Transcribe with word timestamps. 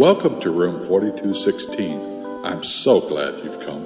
Welcome 0.00 0.40
to 0.40 0.50
room 0.50 0.86
4216. 0.86 2.42
I'm 2.42 2.64
so 2.64 3.02
glad 3.02 3.44
you've 3.44 3.60
come. 3.60 3.84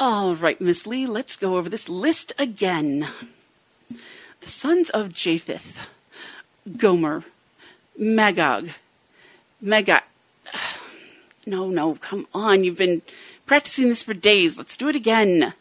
All 0.00 0.34
right, 0.34 0.60
Miss 0.60 0.84
Lee, 0.88 1.06
let's 1.06 1.36
go 1.36 1.56
over 1.56 1.68
this 1.68 1.88
list 1.88 2.32
again. 2.40 3.06
The 3.88 4.50
sons 4.50 4.90
of 4.90 5.14
Japheth, 5.14 5.86
Gomer, 6.76 7.22
Magog, 7.96 8.70
Magog. 9.60 10.02
No, 11.46 11.68
no, 11.68 11.94
come 11.94 12.26
on. 12.34 12.64
You've 12.64 12.78
been 12.78 13.02
practicing 13.46 13.88
this 13.88 14.02
for 14.02 14.12
days. 14.12 14.58
Let's 14.58 14.76
do 14.76 14.88
it 14.88 14.96
again. 14.96 15.54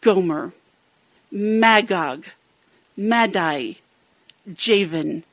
Gomer, 0.00 0.52
Magog, 1.30 2.26
Madai, 2.96 3.76
Javan, 4.52 5.24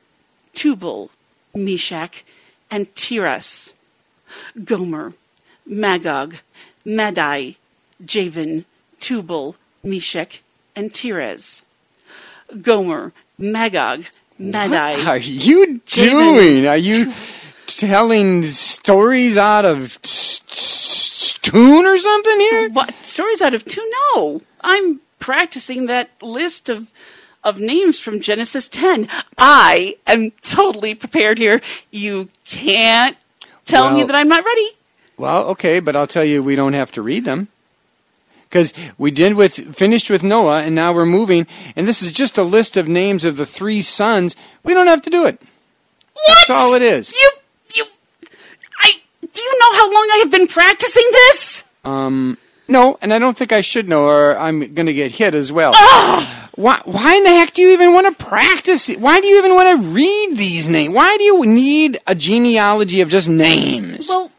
Tubal, 0.54 1.10
Meshech, 1.54 2.24
and 2.70 2.94
Tiras. 2.94 3.72
Gomer, 4.64 5.14
Magog, 5.66 6.36
Madai, 6.84 7.56
Javan, 8.04 8.64
Tubal, 9.00 9.56
Meshech, 9.82 10.42
and 10.74 10.92
Tiras. 10.92 11.62
Gomer, 12.62 13.12
Magog, 13.38 14.04
Madai. 14.38 14.96
What 14.96 15.06
are 15.06 15.18
you 15.18 15.80
doing? 15.86 16.66
Are 16.66 16.76
you 16.76 17.12
telling 17.66 18.44
stories 18.44 19.36
out 19.36 19.64
of 19.64 19.98
tune 21.42 21.86
or 21.86 21.98
something 21.98 22.40
here? 22.40 22.70
What 22.70 22.94
stories 23.04 23.40
out 23.40 23.54
of 23.54 23.64
tune? 23.64 23.90
No, 24.14 24.42
I'm 24.60 25.00
practicing 25.18 25.86
that 25.86 26.10
list 26.22 26.68
of 26.68 26.92
of 27.44 27.58
names 27.58 28.00
from 28.00 28.20
Genesis 28.20 28.68
10. 28.68 29.08
I 29.38 29.96
am 30.06 30.32
totally 30.42 30.94
prepared 30.94 31.38
here. 31.38 31.60
You 31.90 32.28
can't 32.44 33.16
tell 33.64 33.92
me 33.92 34.02
that 34.02 34.14
I'm 34.14 34.28
not 34.28 34.44
ready. 34.44 34.70
Well, 35.16 35.46
okay, 35.50 35.80
but 35.80 35.96
I'll 35.96 36.06
tell 36.06 36.24
you, 36.24 36.42
we 36.42 36.56
don't 36.56 36.74
have 36.74 36.92
to 36.92 37.02
read 37.02 37.24
them 37.24 37.48
because 38.48 38.72
we 38.96 39.10
did 39.10 39.36
with 39.36 39.76
finished 39.76 40.10
with 40.10 40.22
Noah, 40.22 40.62
and 40.62 40.74
now 40.74 40.92
we're 40.92 41.06
moving. 41.06 41.46
And 41.76 41.86
this 41.86 42.02
is 42.02 42.12
just 42.12 42.38
a 42.38 42.42
list 42.42 42.76
of 42.76 42.88
names 42.88 43.24
of 43.24 43.36
the 43.36 43.46
three 43.46 43.82
sons. 43.82 44.36
We 44.62 44.74
don't 44.74 44.86
have 44.86 45.02
to 45.02 45.10
do 45.10 45.26
it. 45.26 45.40
What? 46.14 46.26
That's 46.26 46.50
all 46.50 46.74
it 46.74 46.82
is. 46.82 47.12
You. 47.12 47.30
Do 49.38 49.44
you 49.44 49.58
know 49.60 49.74
how 49.78 49.92
long 49.94 50.08
I 50.14 50.16
have 50.24 50.32
been 50.32 50.48
practicing 50.48 51.08
this? 51.12 51.64
Um, 51.84 52.38
no, 52.66 52.98
and 53.00 53.14
I 53.14 53.20
don't 53.20 53.36
think 53.36 53.52
I 53.52 53.60
should 53.60 53.88
know, 53.88 54.02
or 54.02 54.36
I'm 54.36 54.74
going 54.74 54.86
to 54.86 54.92
get 54.92 55.12
hit 55.12 55.32
as 55.32 55.52
well. 55.52 55.74
Why, 56.56 56.82
why 56.84 57.14
in 57.14 57.22
the 57.22 57.28
heck 57.28 57.52
do 57.52 57.62
you 57.62 57.72
even 57.72 57.92
want 57.92 58.18
to 58.18 58.24
practice 58.24 58.88
it? 58.88 58.98
Why 58.98 59.20
do 59.20 59.28
you 59.28 59.38
even 59.38 59.54
want 59.54 59.80
to 59.80 59.88
read 59.90 60.36
these 60.36 60.68
names? 60.68 60.92
Why 60.92 61.16
do 61.16 61.22
you 61.22 61.46
need 61.46 62.00
a 62.04 62.16
genealogy 62.16 63.00
of 63.00 63.10
just 63.10 63.28
names? 63.28 64.08
Well, 64.08 64.32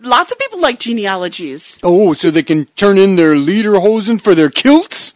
lots 0.00 0.32
of 0.32 0.40
people 0.40 0.60
like 0.60 0.80
genealogies. 0.80 1.78
oh, 1.84 2.12
so 2.14 2.32
they 2.32 2.42
can 2.42 2.64
turn 2.74 2.98
in 2.98 3.14
their 3.14 3.36
lederhosen 3.36 4.20
for 4.20 4.34
their 4.34 4.50
kilts? 4.50 5.09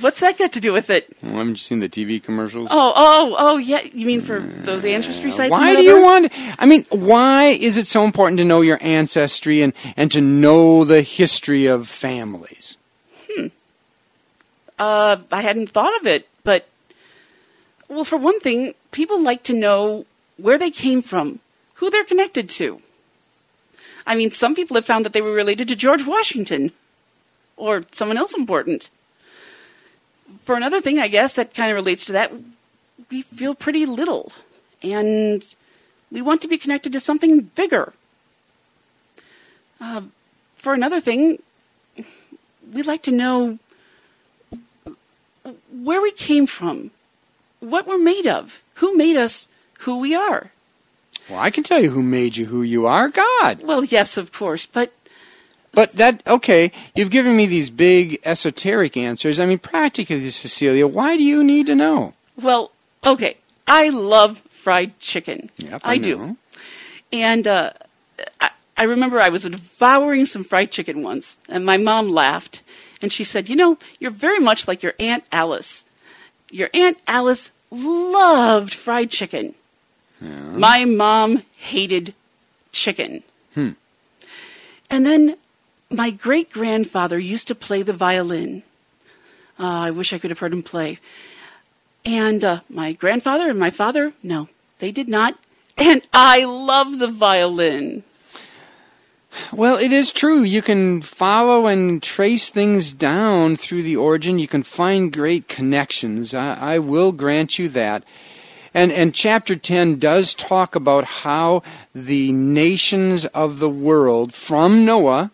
What's 0.00 0.20
that 0.20 0.38
got 0.38 0.52
to 0.52 0.60
do 0.60 0.72
with 0.72 0.90
it? 0.90 1.16
Well, 1.22 1.32
haven't 1.32 1.50
you 1.50 1.56
seen 1.56 1.80
the 1.80 1.88
TV 1.88 2.22
commercials? 2.22 2.68
Oh, 2.70 2.92
oh, 2.94 3.36
oh, 3.38 3.56
yeah. 3.58 3.82
You 3.92 4.06
mean 4.06 4.20
for 4.20 4.40
those 4.40 4.84
ancestry 4.84 5.32
sites? 5.32 5.50
Why 5.50 5.74
do 5.74 5.82
you 5.82 6.02
want? 6.02 6.32
I 6.58 6.66
mean, 6.66 6.84
why 6.90 7.46
is 7.46 7.76
it 7.76 7.86
so 7.86 8.04
important 8.04 8.38
to 8.38 8.44
know 8.44 8.60
your 8.60 8.78
ancestry 8.80 9.62
and 9.62 9.72
and 9.96 10.10
to 10.12 10.20
know 10.20 10.84
the 10.84 11.02
history 11.02 11.66
of 11.66 11.88
families? 11.88 12.76
Hmm. 13.30 13.46
Uh, 14.78 15.18
I 15.32 15.42
hadn't 15.42 15.70
thought 15.70 15.98
of 16.00 16.06
it, 16.06 16.28
but 16.44 16.66
well, 17.88 18.04
for 18.04 18.16
one 18.16 18.40
thing, 18.40 18.74
people 18.90 19.20
like 19.20 19.42
to 19.44 19.52
know 19.52 20.06
where 20.36 20.58
they 20.58 20.70
came 20.70 21.02
from, 21.02 21.40
who 21.74 21.90
they're 21.90 22.04
connected 22.04 22.48
to. 22.50 22.82
I 24.06 24.14
mean, 24.14 24.30
some 24.30 24.54
people 24.54 24.76
have 24.76 24.84
found 24.84 25.04
that 25.04 25.12
they 25.12 25.22
were 25.22 25.32
related 25.32 25.68
to 25.68 25.76
George 25.76 26.06
Washington 26.06 26.72
or 27.56 27.84
someone 27.90 28.18
else 28.18 28.34
important. 28.34 28.90
For 30.44 30.56
another 30.56 30.80
thing, 30.80 30.98
I 30.98 31.08
guess 31.08 31.34
that 31.34 31.54
kind 31.54 31.70
of 31.70 31.76
relates 31.76 32.04
to 32.06 32.12
that, 32.12 32.32
we 33.10 33.22
feel 33.22 33.54
pretty 33.54 33.86
little 33.86 34.32
and 34.82 35.44
we 36.10 36.22
want 36.22 36.40
to 36.42 36.48
be 36.48 36.58
connected 36.58 36.92
to 36.92 37.00
something 37.00 37.40
bigger. 37.54 37.92
Uh, 39.80 40.02
for 40.54 40.74
another 40.74 41.00
thing, 41.00 41.42
we'd 42.72 42.86
like 42.86 43.02
to 43.02 43.10
know 43.10 43.58
where 45.70 46.02
we 46.02 46.10
came 46.12 46.46
from, 46.46 46.90
what 47.60 47.86
we're 47.86 47.98
made 47.98 48.26
of, 48.26 48.62
who 48.74 48.96
made 48.96 49.16
us 49.16 49.48
who 49.80 49.98
we 49.98 50.14
are. 50.14 50.50
Well, 51.28 51.38
I 51.38 51.50
can 51.50 51.64
tell 51.64 51.80
you 51.80 51.90
who 51.90 52.02
made 52.02 52.36
you 52.36 52.46
who 52.46 52.62
you 52.62 52.86
are. 52.86 53.08
God. 53.08 53.62
Well, 53.62 53.84
yes, 53.84 54.16
of 54.16 54.32
course, 54.32 54.66
but 54.66 54.92
But 55.76 55.92
that 55.92 56.22
okay, 56.26 56.72
you've 56.94 57.10
given 57.10 57.36
me 57.36 57.44
these 57.44 57.68
big 57.68 58.18
esoteric 58.24 58.96
answers. 58.96 59.38
I 59.38 59.44
mean, 59.44 59.58
practically, 59.58 60.30
Cecilia, 60.30 60.86
why 60.86 61.18
do 61.18 61.22
you 61.22 61.44
need 61.44 61.66
to 61.66 61.74
know? 61.74 62.14
well, 62.40 62.72
okay. 63.04 63.36
I 63.66 63.90
love 63.90 64.38
fried 64.50 64.98
chicken. 65.00 65.50
Yep, 65.58 65.82
I, 65.84 65.92
I 65.92 65.98
do. 65.98 66.38
And 67.12 67.46
uh, 67.46 67.72
I, 68.40 68.50
I 68.78 68.84
remember 68.84 69.20
I 69.20 69.28
was 69.28 69.42
devouring 69.42 70.24
some 70.24 70.44
fried 70.44 70.70
chicken 70.70 71.02
once, 71.02 71.36
and 71.46 71.66
my 71.66 71.76
mom 71.76 72.08
laughed, 72.08 72.62
and 73.02 73.12
she 73.12 73.22
said, 73.22 73.50
"You 73.50 73.56
know, 73.56 73.76
you're 73.98 74.10
very 74.10 74.38
much 74.40 74.66
like 74.66 74.82
your 74.82 74.94
aunt 74.98 75.24
Alice. 75.30 75.84
Your 76.50 76.70
aunt 76.72 76.96
Alice 77.06 77.52
loved 77.70 78.72
fried 78.72 79.10
chicken. 79.10 79.54
My 80.22 80.86
mom 80.86 81.42
hated 81.58 82.14
chicken." 82.72 83.22
Hmm. 83.52 83.72
And 84.88 85.04
then 85.04 85.36
my 85.90 86.10
great 86.10 86.50
grandfather 86.50 87.18
used 87.18 87.48
to 87.48 87.54
play 87.54 87.82
the 87.82 87.92
violin. 87.92 88.62
Ah, 89.58 89.84
I 89.84 89.90
wish 89.90 90.12
I 90.12 90.18
could 90.18 90.30
have 90.30 90.40
heard 90.40 90.52
him 90.52 90.62
play. 90.62 90.98
And 92.04 92.44
uh, 92.44 92.60
my 92.68 92.92
grandfather 92.92 93.50
and 93.50 93.58
my 93.58 93.70
father, 93.70 94.12
no, 94.22 94.48
they 94.78 94.92
did 94.92 95.08
not. 95.08 95.38
And 95.78 96.00
I 96.12 96.44
love 96.44 96.98
the 96.98 97.08
violin. 97.08 98.02
Well, 99.52 99.76
it 99.76 99.92
is 99.92 100.10
true. 100.10 100.42
You 100.42 100.62
can 100.62 101.02
follow 101.02 101.66
and 101.66 102.02
trace 102.02 102.48
things 102.48 102.94
down 102.94 103.56
through 103.56 103.82
the 103.82 103.96
origin. 103.96 104.38
You 104.38 104.48
can 104.48 104.62
find 104.62 105.12
great 105.12 105.48
connections. 105.48 106.32
I, 106.32 106.76
I 106.76 106.78
will 106.78 107.12
grant 107.12 107.58
you 107.58 107.68
that. 107.70 108.04
And, 108.72 108.92
and 108.92 109.14
chapter 109.14 109.56
10 109.56 109.98
does 109.98 110.34
talk 110.34 110.74
about 110.74 111.04
how 111.04 111.62
the 111.94 112.32
nations 112.32 113.24
of 113.26 113.58
the 113.58 113.70
world 113.70 114.32
from 114.34 114.84
Noah, 114.84 115.30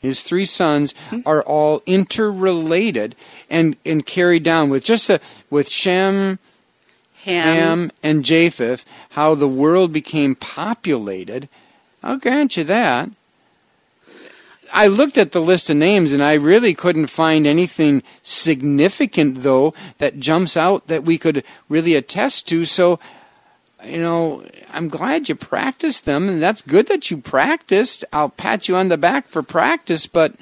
his 0.00 0.22
three 0.22 0.44
sons, 0.44 0.94
hmm? 1.10 1.20
are 1.26 1.42
all 1.42 1.82
interrelated 1.86 3.14
and, 3.48 3.76
and 3.84 4.04
carried 4.04 4.42
down 4.42 4.70
with 4.70 4.84
just 4.84 5.08
a, 5.10 5.20
with 5.50 5.70
Shem, 5.70 6.38
Ham. 7.24 7.46
Ham, 7.46 7.92
and 8.02 8.24
Japheth, 8.24 8.84
how 9.10 9.34
the 9.34 9.48
world 9.48 9.92
became 9.92 10.34
populated. 10.34 11.48
I'll 12.02 12.16
grant 12.16 12.56
you 12.56 12.64
that. 12.64 13.10
I 14.72 14.86
looked 14.86 15.18
at 15.18 15.32
the 15.32 15.40
list 15.40 15.68
of 15.68 15.76
names 15.76 16.12
and 16.12 16.22
I 16.22 16.34
really 16.34 16.74
couldn't 16.74 17.08
find 17.08 17.46
anything 17.46 18.02
significant, 18.22 19.42
though, 19.42 19.74
that 19.98 20.18
jumps 20.18 20.56
out 20.56 20.86
that 20.86 21.04
we 21.04 21.18
could 21.18 21.44
really 21.68 21.94
attest 21.94 22.48
to. 22.48 22.64
So, 22.64 22.98
you 23.84 23.98
know, 23.98 24.44
I'm 24.70 24.88
glad 24.88 25.28
you 25.28 25.34
practiced 25.34 26.04
them, 26.04 26.28
and 26.28 26.42
that's 26.42 26.62
good 26.62 26.88
that 26.88 27.10
you 27.10 27.18
practiced. 27.18 28.04
I'll 28.12 28.28
pat 28.28 28.68
you 28.68 28.76
on 28.76 28.88
the 28.88 28.98
back 28.98 29.26
for 29.28 29.42
practice, 29.42 30.06
but 30.06 30.34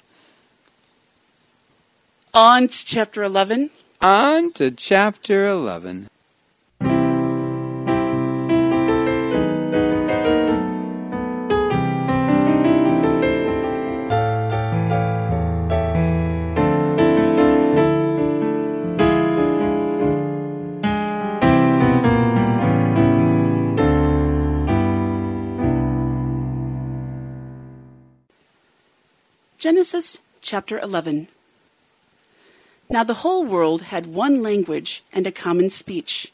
On 2.35 2.69
to 2.69 2.85
chapter 2.85 3.23
11. 3.23 3.71
on 4.01 4.53
to 4.53 4.71
chapter 4.71 5.49
11. 5.49 6.09
Genesis 29.59 30.19
chapter 30.41 30.79
11. 30.79 31.27
Now 32.89 33.03
the 33.03 33.23
whole 33.25 33.45
world 33.45 33.83
had 33.83 34.07
one 34.07 34.41
language 34.41 35.03
and 35.13 35.27
a 35.27 35.33
common 35.33 35.69
speech. 35.69 36.31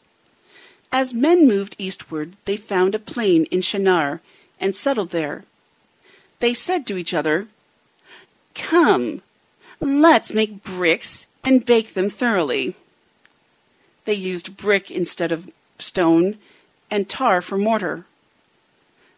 As 0.92 1.14
men 1.14 1.48
moved 1.48 1.74
eastward, 1.78 2.36
they 2.44 2.58
found 2.58 2.94
a 2.94 2.98
plain 2.98 3.46
in 3.46 3.62
Shinar 3.62 4.20
and 4.60 4.76
settled 4.76 5.08
there. 5.08 5.44
They 6.40 6.52
said 6.52 6.86
to 6.86 6.98
each 6.98 7.14
other, 7.14 7.48
Come, 8.54 9.22
Let's 9.80 10.34
make 10.34 10.62
bricks 10.62 11.24
and 11.42 11.64
bake 11.64 11.94
them 11.94 12.10
thoroughly. 12.10 12.76
They 14.04 14.12
used 14.12 14.58
brick 14.58 14.90
instead 14.90 15.32
of 15.32 15.50
stone 15.78 16.36
and 16.90 17.08
tar 17.08 17.40
for 17.40 17.56
mortar. 17.56 18.04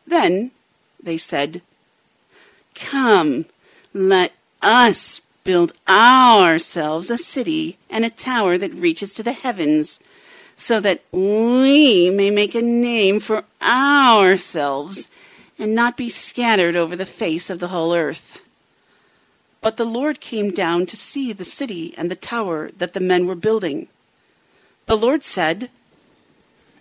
Then 0.07 0.53
they 1.03 1.19
said, 1.19 1.61
Come, 2.77 3.47
let 3.97 4.33
us 4.63 5.21
build 5.43 5.73
ourselves 5.89 7.09
a 7.09 7.17
city 7.17 7.79
and 7.89 8.05
a 8.05 8.11
tower 8.11 8.59
that 8.59 8.75
reaches 8.75 9.15
to 9.15 9.23
the 9.23 9.33
heavens, 9.33 10.01
so 10.57 10.81
that 10.81 11.03
we 11.13 12.11
may 12.11 12.31
make 12.31 12.55
a 12.55 12.63
name 12.63 13.21
for 13.21 13.45
ourselves 13.63 15.09
and 15.59 15.75
not 15.75 15.97
be 15.97 16.09
scattered 16.11 16.77
over 16.77 16.97
the 16.97 17.07
face 17.07 17.49
of 17.49 17.59
the 17.59 17.69
whole 17.69 17.95
earth. 17.95 18.41
But 19.61 19.77
the 19.77 19.85
Lord 19.85 20.21
came 20.21 20.51
down 20.51 20.87
to 20.87 20.97
see 20.97 21.33
the 21.33 21.45
city 21.45 21.95
and 21.97 22.11
the 22.11 22.17
tower 22.17 22.71
that 22.77 22.93
the 22.93 23.01
men 23.01 23.27
were 23.27 23.35
building. 23.35 23.89
The 24.87 24.97
Lord 24.97 25.25
said, 25.25 25.71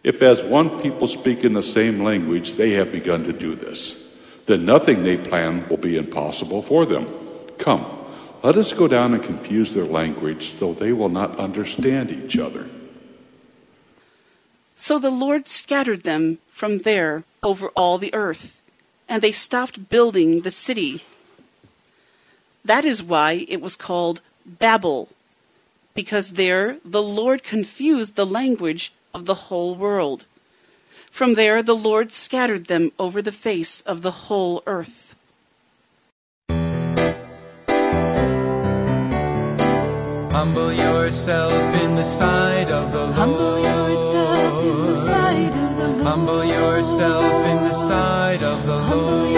If 0.03 0.21
as 0.21 0.43
one 0.43 0.81
people 0.81 1.07
speak 1.07 1.43
in 1.43 1.53
the 1.53 1.63
same 1.63 2.03
language 2.03 2.53
they 2.53 2.71
have 2.71 2.91
begun 2.91 3.23
to 3.23 3.33
do 3.33 3.55
this, 3.55 4.04
then 4.45 4.65
nothing 4.65 5.03
they 5.03 5.17
plan 5.17 5.67
will 5.69 5.77
be 5.77 5.97
impossible 5.97 6.61
for 6.61 6.85
them. 6.85 7.07
Come, 7.57 7.85
let 8.43 8.57
us 8.57 8.73
go 8.73 8.87
down 8.87 9.13
and 9.13 9.23
confuse 9.23 9.73
their 9.73 9.85
language 9.85 10.51
so 10.51 10.73
they 10.73 10.93
will 10.93 11.09
not 11.09 11.39
understand 11.39 12.11
each 12.11 12.37
other. 12.37 12.69
So 14.75 14.99
the 14.99 15.09
Lord 15.09 15.47
scattered 15.47 16.03
them 16.03 16.37
from 16.47 16.79
there 16.79 17.23
over 17.41 17.69
all 17.69 17.97
the 17.97 18.13
earth, 18.13 18.61
and 19.07 19.21
they 19.21 19.31
stopped 19.31 19.89
building 19.89 20.41
the 20.41 20.51
city. 20.51 21.03
That 22.63 22.85
is 22.85 23.01
why 23.01 23.45
it 23.47 23.61
was 23.61 23.75
called 23.75 24.21
Babel, 24.45 25.09
because 25.93 26.33
there 26.33 26.77
the 26.83 27.01
Lord 27.01 27.41
confused 27.43 28.15
the 28.15 28.25
language 28.25 28.91
of 29.13 29.25
the 29.25 29.49
whole 29.49 29.75
world. 29.75 30.25
From 31.15 31.35
there 31.35 31.63
the 31.63 31.77
Lord 31.77 32.11
scattered 32.11 32.65
them 32.65 32.91
over 32.99 33.21
the 33.21 33.31
face 33.31 33.79
of 33.87 34.01
the 34.01 34.27
whole 34.27 34.61
earth. 34.67 35.15
Humble 40.35 40.73
yourself 40.73 41.73
in 41.73 41.95
the 41.95 42.03
sight 42.03 42.69
of 42.69 42.91
the 42.91 42.99
Lord. 42.99 43.15
Humble 43.15 43.59
yourself 43.63 44.59
in 44.59 44.75
the 44.91 45.05
sight 45.07 45.55
of 45.55 45.77
the 45.77 45.87
Lord. 45.87 46.03
Humble 46.03 46.43
yourself 46.43 47.45
in 47.47 47.63
the 47.63 47.87
sight 47.87 48.43
of 48.43 48.65
the 48.67 48.77
Humble 48.77 49.34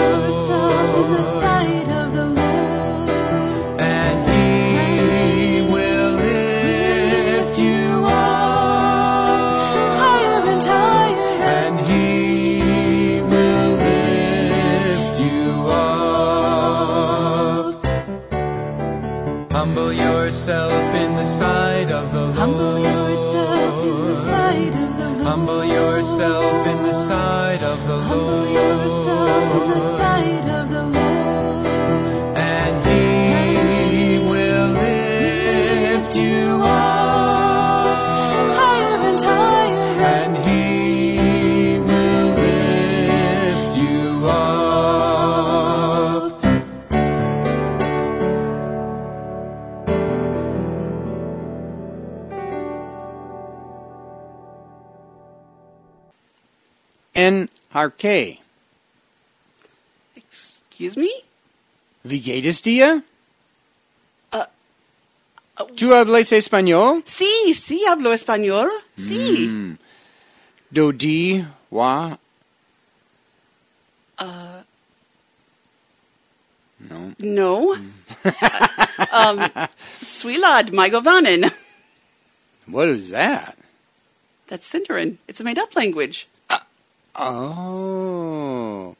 yourself 26.18 26.66
in 26.66 26.82
the 26.82 27.06
sight 27.06 27.62
of 27.62 27.86
the 27.86 27.94
Lord. 27.94 28.27
En. 57.78 58.38
Excuse 60.16 60.96
me? 60.96 61.10
Wie 62.04 62.20
geht 62.20 62.44
es 62.46 62.60
dir? 62.62 63.02
Uh, 64.32 64.44
¿Tú 65.76 65.94
hablas 65.94 66.32
español? 66.32 67.02
Sí, 67.06 67.54
sí, 67.54 67.84
hablo 67.86 68.12
español. 68.12 68.68
Sí. 68.96 69.46
Mm. 69.48 69.78
Do 70.70 70.92
di 70.92 71.44
wa? 71.70 72.18
Uh, 74.18 74.62
No. 76.80 77.12
no. 77.18 77.72
um, 79.12 79.38
Swilad 80.00 80.70
Maigovanen. 80.70 81.52
What 82.66 82.88
is 82.88 83.10
that? 83.10 83.56
That's 84.46 84.70
Sindarin. 84.72 85.16
It's 85.26 85.40
a 85.40 85.44
made 85.44 85.58
up 85.58 85.74
language. 85.74 86.28
Oh. 87.18 88.96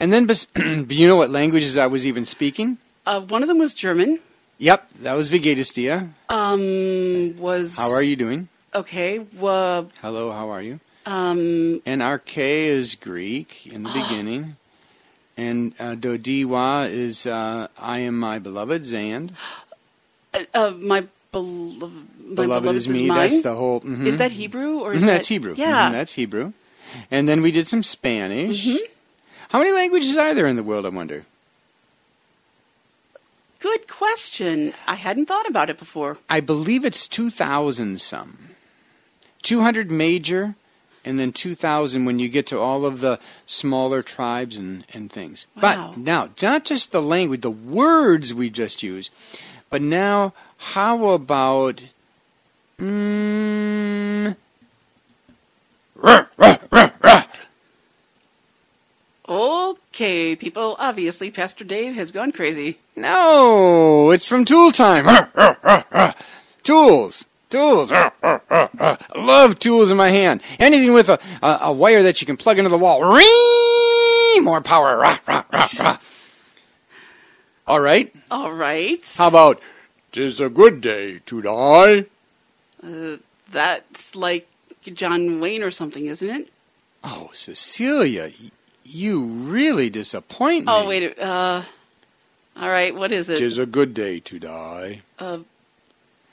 And 0.00 0.12
then, 0.12 0.26
do 0.26 0.34
you 0.94 1.08
know 1.08 1.16
what 1.16 1.30
languages 1.30 1.76
I 1.76 1.86
was 1.86 2.06
even 2.06 2.24
speaking? 2.24 2.78
Uh, 3.06 3.20
one 3.20 3.42
of 3.42 3.48
them 3.48 3.58
was 3.58 3.74
German. 3.74 4.18
Yep, 4.58 4.88
that 5.02 5.14
was 5.14 5.30
Wie 5.30 5.38
geht 5.38 5.58
es 5.58 5.70
dir? 5.72 6.10
Um, 6.28 7.36
was 7.38 7.76
How 7.76 7.90
are 7.92 8.02
you 8.02 8.16
doing? 8.16 8.48
Okay. 8.74 9.20
Uh, 9.40 9.84
Hello, 10.02 10.32
how 10.32 10.50
are 10.50 10.60
you? 10.62 10.80
um, 11.06 11.80
And 11.86 12.02
arche 12.02 12.38
is 12.38 12.96
Greek 12.96 13.66
in 13.72 13.84
the 13.84 13.90
beginning. 13.90 14.56
And 15.36 15.72
uh, 15.78 15.94
dodiwa 15.94 16.90
is 16.90 17.24
uh, 17.26 17.68
I 17.78 18.00
am 18.00 18.18
my 18.18 18.40
beloved's 18.40 18.92
and. 18.92 19.32
uh, 20.34 20.42
uh, 20.54 20.70
my 20.72 21.06
beloved, 21.30 21.80
my 22.18 22.34
Beloved 22.34 22.62
beloved 22.62 22.76
is 22.76 22.88
me. 22.90 23.06
mine. 23.06 23.18
That's 23.30 23.42
the 23.42 23.54
whole. 23.54 23.80
mhm. 23.82 24.06
Is 24.06 24.18
that 24.18 24.32
Hebrew 24.32 24.80
or 24.80 24.92
is 24.94 25.02
Mhm, 25.02 25.06
that, 25.06 25.12
that's 25.22 25.28
Hebrew. 25.28 25.54
Yeah. 25.56 25.88
Mhm, 25.88 25.92
that's 25.92 26.14
Hebrew. 26.14 26.52
And 27.10 27.28
then 27.28 27.42
we 27.42 27.50
did 27.50 27.68
some 27.68 27.82
Spanish. 27.82 28.66
Mhm. 28.66 28.78
How 29.50 29.58
many 29.58 29.72
languages 29.72 30.16
are 30.16 30.34
there 30.34 30.46
in 30.46 30.56
the 30.56 30.62
world, 30.62 30.84
I 30.86 30.90
wonder? 30.90 31.24
Good 33.60 33.88
question. 33.88 34.72
I 34.86 34.94
hadn't 34.94 35.26
thought 35.26 35.48
about 35.48 35.68
it 35.68 35.78
before. 35.78 36.18
I 36.30 36.40
believe 36.40 36.84
it's 36.84 37.08
2,000 37.08 38.00
some. 38.00 38.50
200 39.42 39.90
major, 39.90 40.54
and 41.04 41.18
then 41.18 41.32
2,000 41.32 42.04
when 42.04 42.18
you 42.18 42.28
get 42.28 42.46
to 42.48 42.58
all 42.58 42.84
of 42.84 43.00
the 43.00 43.18
smaller 43.46 44.02
tribes 44.02 44.56
and, 44.56 44.84
and 44.92 45.10
things. 45.10 45.46
Wow. 45.56 45.94
But 45.94 45.98
now, 45.98 46.28
not 46.42 46.64
just 46.64 46.92
the 46.92 47.02
language, 47.02 47.40
the 47.40 47.50
words 47.50 48.32
we 48.32 48.50
just 48.50 48.82
use, 48.82 49.10
but 49.70 49.82
now, 49.82 50.34
how 50.58 51.08
about. 51.08 51.82
Mm, 52.78 54.36
Okay, 59.98 60.36
people. 60.36 60.76
Obviously, 60.78 61.28
Pastor 61.32 61.64
Dave 61.64 61.96
has 61.96 62.12
gone 62.12 62.30
crazy. 62.30 62.78
no, 62.94 64.12
it's 64.12 64.24
from 64.24 64.44
Tool 64.44 64.70
Time. 64.70 65.06
tools. 66.62 67.26
Tools. 67.50 67.90
Love 67.90 69.58
tools 69.58 69.90
in 69.90 69.96
my 69.96 70.10
hand. 70.10 70.40
Anything 70.60 70.92
with 70.92 71.08
a, 71.08 71.18
a, 71.42 71.58
a 71.62 71.72
wire 71.72 72.04
that 72.04 72.20
you 72.20 72.28
can 72.28 72.36
plug 72.36 72.58
into 72.58 72.70
the 72.70 72.78
wall. 72.78 73.00
More 74.40 74.60
power. 74.60 75.04
All 77.66 77.80
right. 77.80 78.14
All 78.30 78.52
right. 78.52 79.14
How 79.16 79.26
about, 79.26 79.60
tis 80.12 80.40
a 80.40 80.48
good 80.48 80.80
day 80.80 81.22
to 81.26 81.42
die? 81.42 82.04
Uh, 82.86 83.16
that's 83.50 84.14
like 84.14 84.46
John 84.84 85.40
Wayne 85.40 85.64
or 85.64 85.72
something, 85.72 86.06
isn't 86.06 86.30
it? 86.30 86.48
Oh, 87.02 87.30
Cecilia, 87.32 88.30
you 88.88 89.24
really 89.24 89.90
disappoint 89.90 90.66
me. 90.66 90.72
Oh, 90.72 90.86
wait. 90.88 91.18
Uh, 91.18 91.62
all 92.56 92.68
right. 92.68 92.94
What 92.94 93.12
is 93.12 93.28
it? 93.28 93.38
Tis 93.38 93.58
a 93.58 93.66
good 93.66 93.94
day 93.94 94.20
to 94.20 94.38
die. 94.38 95.02
Uh, 95.18 95.38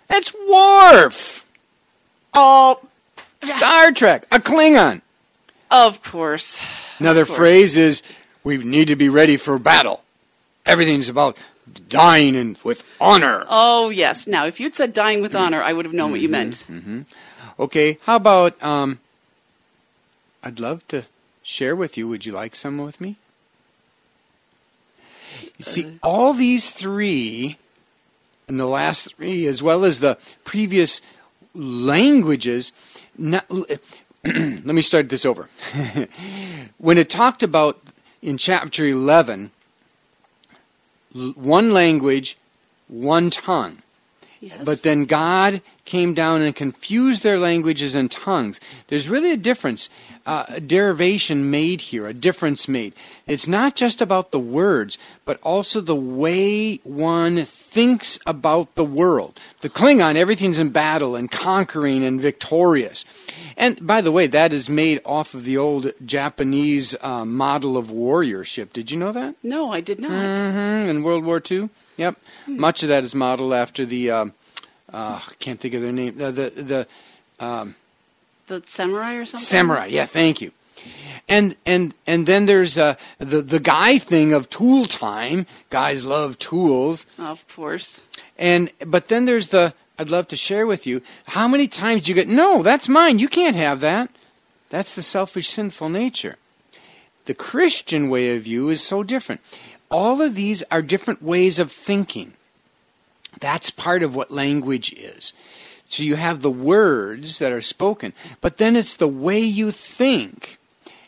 It's 0.09 0.33
Worf! 0.49 1.45
oh, 2.33 2.79
Star 3.43 3.91
Trek, 3.91 4.25
a 4.31 4.39
Klingon. 4.39 5.01
of 5.71 6.01
course. 6.03 6.59
Another 6.99 7.21
Of 7.21 7.27
course. 7.27 7.37
phrase 7.37 7.77
is, 7.77 8.01
we 8.43 8.57
need 8.57 8.87
to 8.87 8.95
be 8.95 9.09
ready 9.09 9.37
for 9.37 9.59
battle. 9.59 10.01
Everything's 10.65 11.09
about 11.09 11.37
dying 11.89 12.35
and 12.35 12.57
with 12.63 12.83
honor. 12.99 13.43
Oh, 13.49 13.89
yes. 13.89 14.25
Now, 14.27 14.45
if 14.47 14.59
you'd 14.59 14.75
said 14.75 14.93
dying 14.93 15.21
with 15.21 15.35
honor, 15.35 15.61
I 15.61 15.73
would 15.73 15.85
have 15.85 15.93
known 15.93 16.11
what 16.11 16.21
you 16.21 16.29
meant. 16.29 16.65
Mm-hmm. 16.69 17.01
Okay, 17.59 17.97
how 18.03 18.15
about, 18.17 18.61
um, 18.63 18.99
I'd 20.43 20.59
love 20.59 20.87
to 20.89 21.05
share 21.45 21.75
with 21.75 21.95
you. 21.95 22.07
Would 22.09 22.25
you 22.25 22.33
like 22.33 22.55
some 22.55 22.79
with 22.79 22.99
me? 22.99 23.15
You 25.57 25.63
see, 25.63 25.85
uh. 25.85 25.89
all 26.01 26.33
these 26.33 26.71
three 26.71 27.57
and 28.47 28.59
the 28.59 28.65
last 28.65 29.15
three, 29.15 29.45
as 29.45 29.63
well 29.63 29.85
as 29.85 29.99
the 29.99 30.17
previous 30.43 31.01
languages, 31.53 32.71
not, 33.17 33.45
let 34.23 34.65
me 34.65 34.81
start 34.81 35.09
this 35.09 35.25
over. 35.25 35.47
when 36.77 36.97
it 36.97 37.09
talked 37.09 37.43
about 37.43 37.79
in 38.21 38.37
chapter 38.37 38.85
11, 38.85 39.51
one 41.35 41.73
language, 41.73 42.37
one 42.87 43.29
tongue. 43.29 43.81
Yes. 44.45 44.63
But 44.63 44.83
then 44.83 45.05
God 45.05 45.63
came 45.85 46.13
down 46.13 46.43
and 46.43 46.55
confused 46.55 47.23
their 47.23 47.39
languages 47.39 47.95
and 47.95 48.11
tongues. 48.11 48.59
There's 48.89 49.09
really 49.09 49.31
a 49.31 49.37
difference, 49.37 49.89
uh, 50.27 50.45
a 50.49 50.61
derivation 50.61 51.49
made 51.49 51.81
here, 51.81 52.05
a 52.05 52.13
difference 52.13 52.67
made. 52.67 52.93
It's 53.25 53.47
not 53.47 53.75
just 53.75 54.01
about 54.03 54.29
the 54.29 54.39
words, 54.39 54.99
but 55.25 55.39
also 55.41 55.81
the 55.81 55.95
way 55.95 56.75
one 56.83 57.43
thinks 57.45 58.19
about 58.27 58.75
the 58.75 58.83
world. 58.83 59.39
The 59.61 59.69
Klingon, 59.69 60.15
everything's 60.15 60.59
in 60.59 60.69
battle 60.69 61.15
and 61.15 61.31
conquering 61.31 62.03
and 62.03 62.21
victorious. 62.21 63.03
And 63.57 63.81
by 63.85 64.01
the 64.01 64.11
way, 64.11 64.27
that 64.27 64.53
is 64.53 64.69
made 64.69 65.01
off 65.05 65.33
of 65.33 65.43
the 65.43 65.57
old 65.57 65.91
Japanese 66.05 66.95
uh, 67.01 67.25
model 67.25 67.77
of 67.77 67.87
warriorship. 67.87 68.73
Did 68.73 68.91
you 68.91 68.97
know 68.97 69.11
that? 69.11 69.35
no, 69.41 69.71
I 69.71 69.81
did 69.81 69.99
not. 69.99 70.11
hmm 70.11 70.87
in 70.87 71.01
World 71.01 71.25
War 71.25 71.41
II. 71.49 71.69
Yep, 71.97 72.17
much 72.47 72.83
of 72.83 72.89
that 72.89 73.03
is 73.03 73.15
modeled 73.15 73.53
after 73.53 73.85
the. 73.85 74.11
Um, 74.11 74.33
uh, 74.93 75.19
I 75.27 75.33
can't 75.39 75.59
think 75.59 75.73
of 75.73 75.81
their 75.81 75.91
name. 75.91 76.21
Uh, 76.21 76.31
the 76.31 76.49
the 76.49 77.45
um, 77.45 77.75
The 78.47 78.61
samurai 78.65 79.15
or 79.15 79.25
something? 79.25 79.45
samurai. 79.45 79.85
Yeah, 79.87 80.05
thank 80.05 80.41
you. 80.41 80.51
And 81.27 81.55
and 81.65 81.93
and 82.05 82.27
then 82.27 82.45
there's 82.45 82.77
uh, 82.77 82.95
the 83.17 83.41
the 83.41 83.59
guy 83.59 83.97
thing 83.97 84.33
of 84.33 84.49
tool 84.49 84.85
time. 84.85 85.47
Guys 85.69 86.05
love 86.05 86.37
tools. 86.37 87.05
Of 87.17 87.43
course. 87.55 88.01
And 88.37 88.71
but 88.85 89.07
then 89.07 89.25
there's 89.25 89.47
the. 89.47 89.73
I'd 89.97 90.09
love 90.11 90.27
to 90.27 90.35
share 90.35 90.67
with 90.67 90.85
you 90.85 91.01
how 91.27 91.47
many 91.47 91.67
times 91.69 92.07
you 92.09 92.13
get. 92.15 92.27
No, 92.27 92.61
that's 92.61 92.89
mine. 92.89 93.17
You 93.19 93.29
can't 93.29 93.55
have 93.55 93.79
that. 93.79 94.09
That's 94.69 94.93
the 94.93 95.01
selfish, 95.01 95.47
sinful 95.47 95.87
nature. 95.89 96.35
The 97.25 97.33
Christian 97.33 98.09
way 98.09 98.35
of 98.35 98.43
view 98.43 98.67
is 98.69 98.83
so 98.83 99.03
different. 99.03 99.39
All 99.89 100.21
of 100.21 100.35
these 100.35 100.63
are 100.71 100.81
different 100.81 101.21
ways 101.21 101.59
of 101.59 101.71
thinking. 101.71 102.33
That's 103.39 103.69
part 103.69 104.03
of 104.03 104.15
what 104.15 104.31
language 104.31 104.93
is. 104.93 105.33
So 105.87 106.03
you 106.03 106.15
have 106.15 106.41
the 106.41 106.51
words 106.51 107.39
that 107.39 107.51
are 107.51 107.61
spoken, 107.61 108.13
but 108.41 108.57
then 108.57 108.75
it's 108.75 108.95
the 108.95 109.07
way 109.07 109.39
you 109.39 109.71
think. 109.71 110.57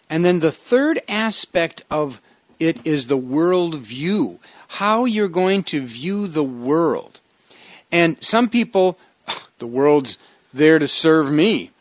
And 0.10 0.24
then 0.24 0.40
the 0.40 0.52
third 0.52 1.02
aspect 1.10 1.84
of 1.90 2.22
it 2.60 2.86
is 2.86 3.08
the 3.08 3.18
world 3.18 3.76
view, 3.76 4.40
how 4.68 5.06
you're 5.06 5.28
going 5.28 5.64
to 5.64 5.86
view 5.86 6.28
the 6.28 6.44
world. 6.44 7.20
And 7.92 8.22
some 8.24 8.50
people, 8.50 8.98
the 9.60 9.68
world's 9.68 10.18
there 10.54 10.80
to 10.80 10.88
serve 10.88 11.32
me. 11.32 11.72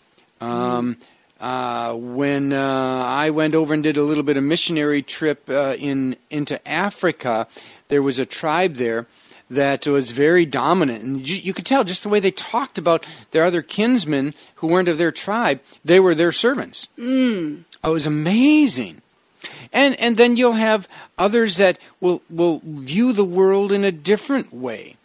Um, 0.41 0.99
uh, 1.41 1.95
when 1.95 2.53
uh, 2.53 3.05
I 3.05 3.31
went 3.31 3.55
over 3.55 3.75
and 3.75 3.83
did 3.83 3.97
a 3.97 4.03
little 4.03 4.23
bit 4.23 4.37
of 4.37 4.45
missionary 4.45 5.03
trip 5.03 5.49
uh, 5.49 5.77
in 5.79 6.17
into 6.31 6.67
Africa, 6.67 7.47
there 7.89 8.03
was 8.03 8.19
a 8.19 8.27
tribe 8.27 8.75
there 8.75 9.07
that 9.49 9.87
was 9.87 10.11
very 10.11 10.45
dominant, 10.45 11.05
and 11.05 11.29
you, 11.29 11.37
you 11.37 11.53
could 11.53 11.67
tell 11.67 11.85
just 11.85 12.03
the 12.03 12.09
way 12.09 12.19
they 12.21 12.33
talked 12.33 12.79
about 12.79 13.07
their 13.31 13.45
other 13.45 13.63
kinsmen 13.63 14.35
who 14.57 14.67
weren't 14.67 14.89
of 14.89 14.99
their 14.99 15.13
tribe. 15.13 15.61
They 15.85 16.01
were 16.01 16.15
their 16.15 16.33
servants. 16.33 16.89
Mm. 16.99 17.65
It 17.85 17.89
was 17.89 18.07
amazing. 18.07 19.03
And 19.73 19.95
and 20.01 20.17
then 20.17 20.37
you'll 20.37 20.53
have 20.53 20.89
others 21.19 21.59
that 21.59 21.79
will 22.01 22.23
will 22.31 22.61
view 22.65 23.13
the 23.13 23.25
world 23.25 23.73
in 23.73 23.85
a 23.85 23.93
different 23.93 24.53
way. 24.53 24.97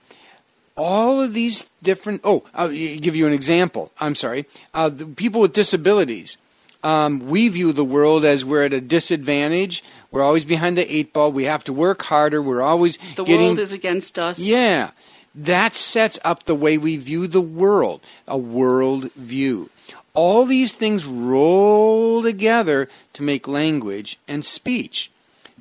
All 0.78 1.22
of 1.22 1.34
these 1.34 1.66
different. 1.84 2.22
Oh, 2.24 2.44
I'll 2.54 2.70
give 2.70 3.16
you 3.16 3.28
an 3.28 3.34
example. 3.34 3.92
I'm 4.00 4.16
sorry. 4.16 4.46
Uh, 4.74 4.90
the 4.90 5.06
people 5.06 5.42
with 5.42 5.54
disabilities. 5.54 6.38
Um, 6.84 7.20
we 7.20 7.48
view 7.50 7.74
the 7.74 7.84
world 7.84 8.26
as 8.26 8.44
we're 8.44 8.64
at 8.64 8.74
a 8.74 8.82
disadvantage. 8.82 9.84
We're 10.10 10.24
always 10.24 10.46
behind 10.46 10.78
the 10.78 10.92
eight 10.96 11.14
ball. 11.14 11.32
We 11.32 11.44
have 11.44 11.64
to 11.66 11.74
work 11.74 12.02
harder. 12.04 12.42
We're 12.42 12.64
always 12.64 12.98
The 13.16 13.24
getting. 13.24 13.48
world 13.48 13.60
is 13.60 13.72
against 13.72 14.18
us. 14.18 14.40
Yeah. 14.40 14.92
That 15.36 15.76
sets 15.76 16.18
up 16.26 16.44
the 16.44 16.56
way 16.56 16.78
we 16.80 16.98
view 16.98 17.28
the 17.28 17.40
world, 17.42 18.02
a 18.28 18.38
world 18.38 19.12
view. 19.14 19.70
All 20.14 20.46
these 20.46 20.74
things 20.74 21.06
roll 21.06 22.22
together 22.24 22.90
to 23.14 23.24
make 23.24 23.48
language 23.48 24.18
and 24.28 24.44
speech. 24.44 25.12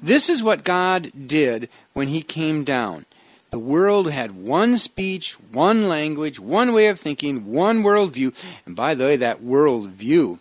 This 0.02 0.28
is 0.30 0.42
what 0.42 0.64
God 0.64 1.12
did 1.26 1.68
when 1.92 2.08
He 2.08 2.22
came 2.22 2.64
down. 2.64 3.04
The 3.50 3.59
world 3.59 4.11
had 4.11 4.33
one 4.33 4.76
speech, 4.76 5.33
one 5.52 5.88
language, 5.88 6.38
one 6.38 6.73
way 6.73 6.87
of 6.87 7.00
thinking, 7.00 7.47
one 7.52 7.83
worldview. 7.83 8.33
And 8.64 8.76
by 8.76 8.95
the 8.95 9.04
way, 9.04 9.16
that 9.16 9.42
worldview. 9.42 10.38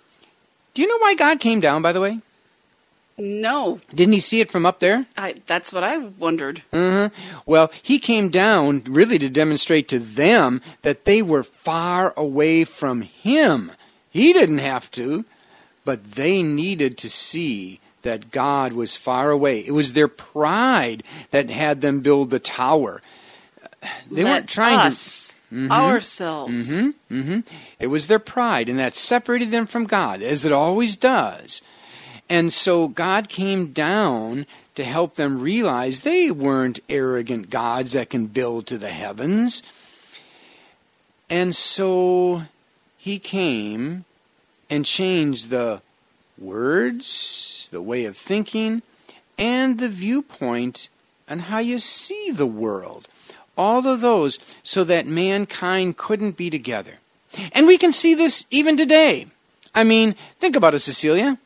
Do 0.73 0.81
you 0.81 0.87
know 0.87 0.97
why 0.99 1.15
God 1.15 1.39
came 1.39 1.59
down, 1.59 1.81
by 1.81 1.91
the 1.91 2.01
way? 2.01 2.19
No, 3.17 3.81
Didn't 3.93 4.13
He 4.13 4.21
see 4.21 4.39
it 4.39 4.49
from 4.49 4.65
up 4.65 4.79
there? 4.79 5.05
I, 5.17 5.41
that's 5.45 5.73
what 5.73 5.83
I 5.83 5.97
wondered. 5.97 6.63
hmm 6.71 7.07
Well, 7.45 7.69
he 7.81 7.99
came 7.99 8.29
down 8.29 8.83
really 8.85 9.19
to 9.19 9.29
demonstrate 9.29 9.89
to 9.89 9.99
them 9.99 10.61
that 10.83 11.03
they 11.03 11.21
were 11.21 11.43
far 11.43 12.13
away 12.15 12.63
from 12.63 13.01
him. 13.01 13.73
He 14.09 14.31
didn't 14.31 14.59
have 14.59 14.89
to, 14.91 15.25
but 15.83 16.13
they 16.13 16.41
needed 16.41 16.97
to 16.99 17.09
see 17.09 17.81
that 18.01 18.31
God 18.31 18.73
was 18.73 18.95
far 18.95 19.29
away. 19.31 19.59
It 19.59 19.71
was 19.71 19.93
their 19.93 20.07
pride 20.07 21.03
that 21.31 21.49
had 21.49 21.81
them 21.81 22.01
build 22.01 22.29
the 22.29 22.39
tower. 22.39 23.01
They 24.09 24.23
Let 24.23 24.31
weren't 24.31 24.49
trying 24.49 24.79
to. 24.79 24.87
us, 24.87 25.35
ourselves. 25.53 26.79
hmm 26.79 26.89
hmm 27.09 27.39
It 27.79 27.87
was 27.87 28.07
their 28.07 28.19
pride, 28.19 28.69
and 28.69 28.79
that 28.79 28.95
separated 28.95 29.51
them 29.51 29.65
from 29.65 29.85
God, 29.85 30.21
as 30.21 30.45
it 30.45 30.51
always 30.51 30.95
does. 30.95 31.61
And 32.29 32.53
so 32.53 32.87
God 32.87 33.27
came 33.27 33.71
down 33.71 34.45
to 34.75 34.83
help 34.83 35.15
them 35.15 35.41
realize 35.41 36.01
they 36.01 36.29
weren't 36.29 36.79
arrogant 36.87 37.49
gods 37.49 37.93
that 37.93 38.09
can 38.09 38.27
build 38.27 38.67
to 38.67 38.77
the 38.77 38.91
heavens. 38.91 39.63
And 41.29 41.55
so 41.55 42.43
he 42.97 43.17
came 43.19 44.05
and 44.69 44.85
changed 44.85 45.49
the 45.49 45.81
words, 46.37 47.58
the 47.71 47.81
way 47.81 48.05
of 48.05 48.17
thinking, 48.17 48.81
and 49.37 49.79
the 49.79 49.89
viewpoint 49.89 50.89
on 51.27 51.39
how 51.39 51.59
you 51.59 51.79
see 51.79 52.31
the 52.31 52.45
world. 52.45 53.07
All 53.57 53.85
of 53.87 54.01
those 54.01 54.39
so 54.63 54.83
that 54.85 55.05
mankind 55.05 55.97
couldn't 55.97 56.37
be 56.37 56.49
together. 56.49 56.95
And 57.51 57.67
we 57.67 57.77
can 57.77 57.91
see 57.91 58.15
this 58.15 58.45
even 58.49 58.77
today. 58.77 59.27
I 59.75 59.83
mean, 59.83 60.15
think 60.39 60.55
about 60.55 60.73
it, 60.73 60.79
Cecilia. 60.79 61.37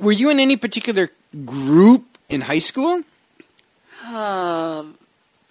Were 0.00 0.12
you 0.12 0.30
in 0.30 0.38
any 0.38 0.56
particular 0.56 1.10
group 1.44 2.04
in 2.28 2.42
high 2.42 2.58
school? 2.60 3.02
Uh, 4.06 4.84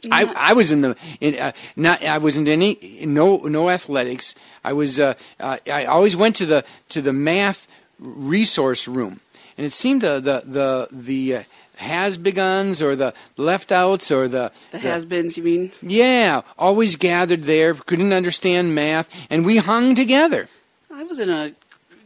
I, 0.09 0.33
I 0.35 0.53
was 0.53 0.71
in 0.71 0.81
the 0.81 0.95
in, 1.19 1.37
uh, 1.37 1.51
not 1.75 2.03
I 2.03 2.17
wasn't 2.17 2.47
any 2.47 2.77
no 3.05 3.37
no 3.37 3.69
athletics. 3.69 4.35
I 4.63 4.73
was 4.73 4.99
uh, 4.99 5.13
uh, 5.39 5.57
I 5.67 5.85
always 5.85 6.15
went 6.15 6.35
to 6.37 6.45
the 6.45 6.65
to 6.89 7.01
the 7.01 7.13
math 7.13 7.67
resource 7.99 8.87
room, 8.87 9.19
and 9.61 9.67
it 9.67 9.73
seemed 9.73 10.01
the 10.01 10.19
the 10.19 10.41
the 10.43 10.87
the 10.91 11.35
uh, 11.35 11.43
has 11.75 12.17
beguns 12.17 12.81
or 12.81 12.95
the 12.95 13.13
left 13.37 13.71
outs 13.71 14.11
or 14.11 14.27
the, 14.27 14.51
the 14.71 14.79
has-beens, 14.79 15.37
you 15.37 15.43
mean? 15.43 15.71
yeah 15.81 16.41
always 16.57 16.95
gathered 16.95 17.43
there 17.43 17.73
couldn't 17.75 18.11
understand 18.13 18.73
math 18.73 19.07
and 19.29 19.45
we 19.45 19.57
hung 19.57 19.93
together. 19.93 20.49
I 20.91 21.03
was 21.03 21.19
in 21.19 21.29
a 21.29 21.53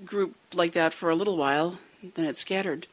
group 0.05 0.35
like 0.53 0.73
that 0.73 0.91
for 0.93 1.09
a 1.09 1.15
little 1.15 1.37
while, 1.37 1.77
then 2.15 2.25
it 2.25 2.35
scattered. 2.35 2.87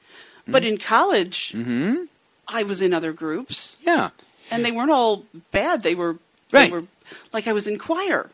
But 0.47 0.65
in 0.65 0.79
college, 0.79 1.51
hmm 1.53 2.05
I 2.47 2.63
was 2.63 2.81
in 2.81 2.93
other 2.95 3.13
groups, 3.13 3.77
Yeah. 3.87 4.11
and 4.51 4.65
they 4.65 4.71
weren't 4.73 4.91
all 4.91 5.25
bad. 5.51 5.83
They 5.83 5.95
were, 5.97 6.19
they 6.51 6.59
Right. 6.59 6.71
were 6.73 6.85
like 7.33 7.47
I 7.51 7.53
was 7.53 7.67
in 7.67 7.79
choir. 7.79 8.31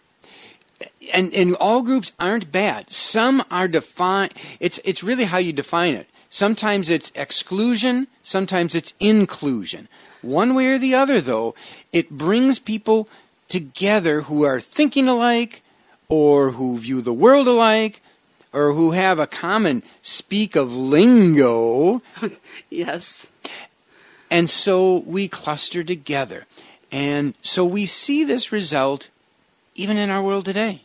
and 1.14 1.32
and 1.35 1.54
all 1.56 1.82
groups 1.82 2.12
aren't 2.18 2.50
bad. 2.52 2.90
Some 2.90 3.44
are 3.50 3.68
defined. 3.68 4.32
It's 4.61 4.78
it's 4.85 5.02
really 5.02 5.25
how 5.25 5.38
you 5.38 5.52
define 5.52 5.94
it. 6.00 6.06
Sometimes 6.30 6.88
it's 6.90 7.11
exclusion. 7.14 8.06
Sometimes 8.23 8.75
it's 8.75 8.94
inclusion. 9.00 9.88
One 10.23 10.54
way 10.54 10.66
or 10.66 10.78
the 10.78 10.94
other, 10.94 11.20
though, 11.20 11.54
it 11.92 12.11
brings 12.11 12.58
people 12.58 13.08
together 13.49 14.23
who 14.23 14.42
are 14.42 14.61
thinking 14.61 15.08
alike, 15.08 15.62
or 16.08 16.52
who 16.52 16.76
view 16.78 17.00
the 17.00 17.12
world 17.12 17.49
alike, 17.49 18.02
or 18.52 18.73
who 18.73 18.92
have 18.92 19.18
a 19.18 19.26
common 19.26 19.82
speak 20.02 20.56
of 20.56 20.75
lingo, 20.75 22.02
Yes. 22.70 23.28
and 24.30 24.50
so 24.50 24.99
we 25.06 25.28
cluster 25.28 25.82
together. 25.85 26.47
And 26.90 27.35
so 27.42 27.64
we 27.64 27.85
see 27.87 28.25
this 28.25 28.50
result 28.52 29.08
even 29.75 29.97
in 29.99 30.11
our 30.11 30.23
world 30.23 30.44
today. 30.47 30.82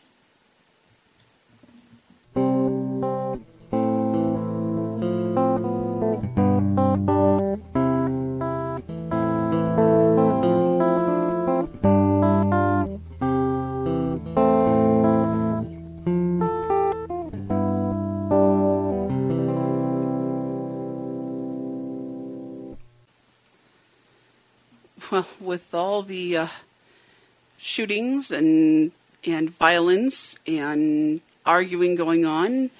With 25.40 25.74
all 25.74 26.02
the 26.02 26.36
uh, 26.36 26.46
shootings 27.58 28.30
and 28.30 28.92
and 29.24 29.50
violence 29.50 30.36
and 30.46 31.20
arguing 31.46 31.94
going 31.94 32.24
on 32.24 32.70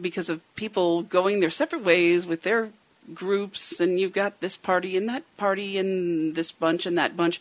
because 0.00 0.28
of 0.28 0.40
people 0.54 1.02
going 1.02 1.40
their 1.40 1.50
separate 1.50 1.84
ways 1.84 2.26
with 2.26 2.42
their 2.42 2.70
groups, 3.14 3.80
and 3.80 3.98
you've 3.98 4.12
got 4.12 4.40
this 4.40 4.56
party 4.56 4.96
and 4.96 5.08
that 5.08 5.24
party 5.36 5.78
and 5.78 6.34
this 6.34 6.52
bunch 6.52 6.86
and 6.86 6.98
that 6.98 7.16
bunch. 7.16 7.40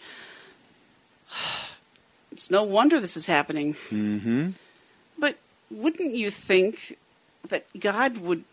It's 2.29 2.51
no 2.51 2.61
wonder 2.61 2.99
this 2.99 3.17
is 3.17 3.25
happening. 3.25 3.75
Mm-hmm. 3.89 4.51
But 5.17 5.37
wouldn't 5.71 6.13
you 6.13 6.29
think 6.29 6.95
that 7.49 7.65
God 7.79 8.19
would 8.19 8.43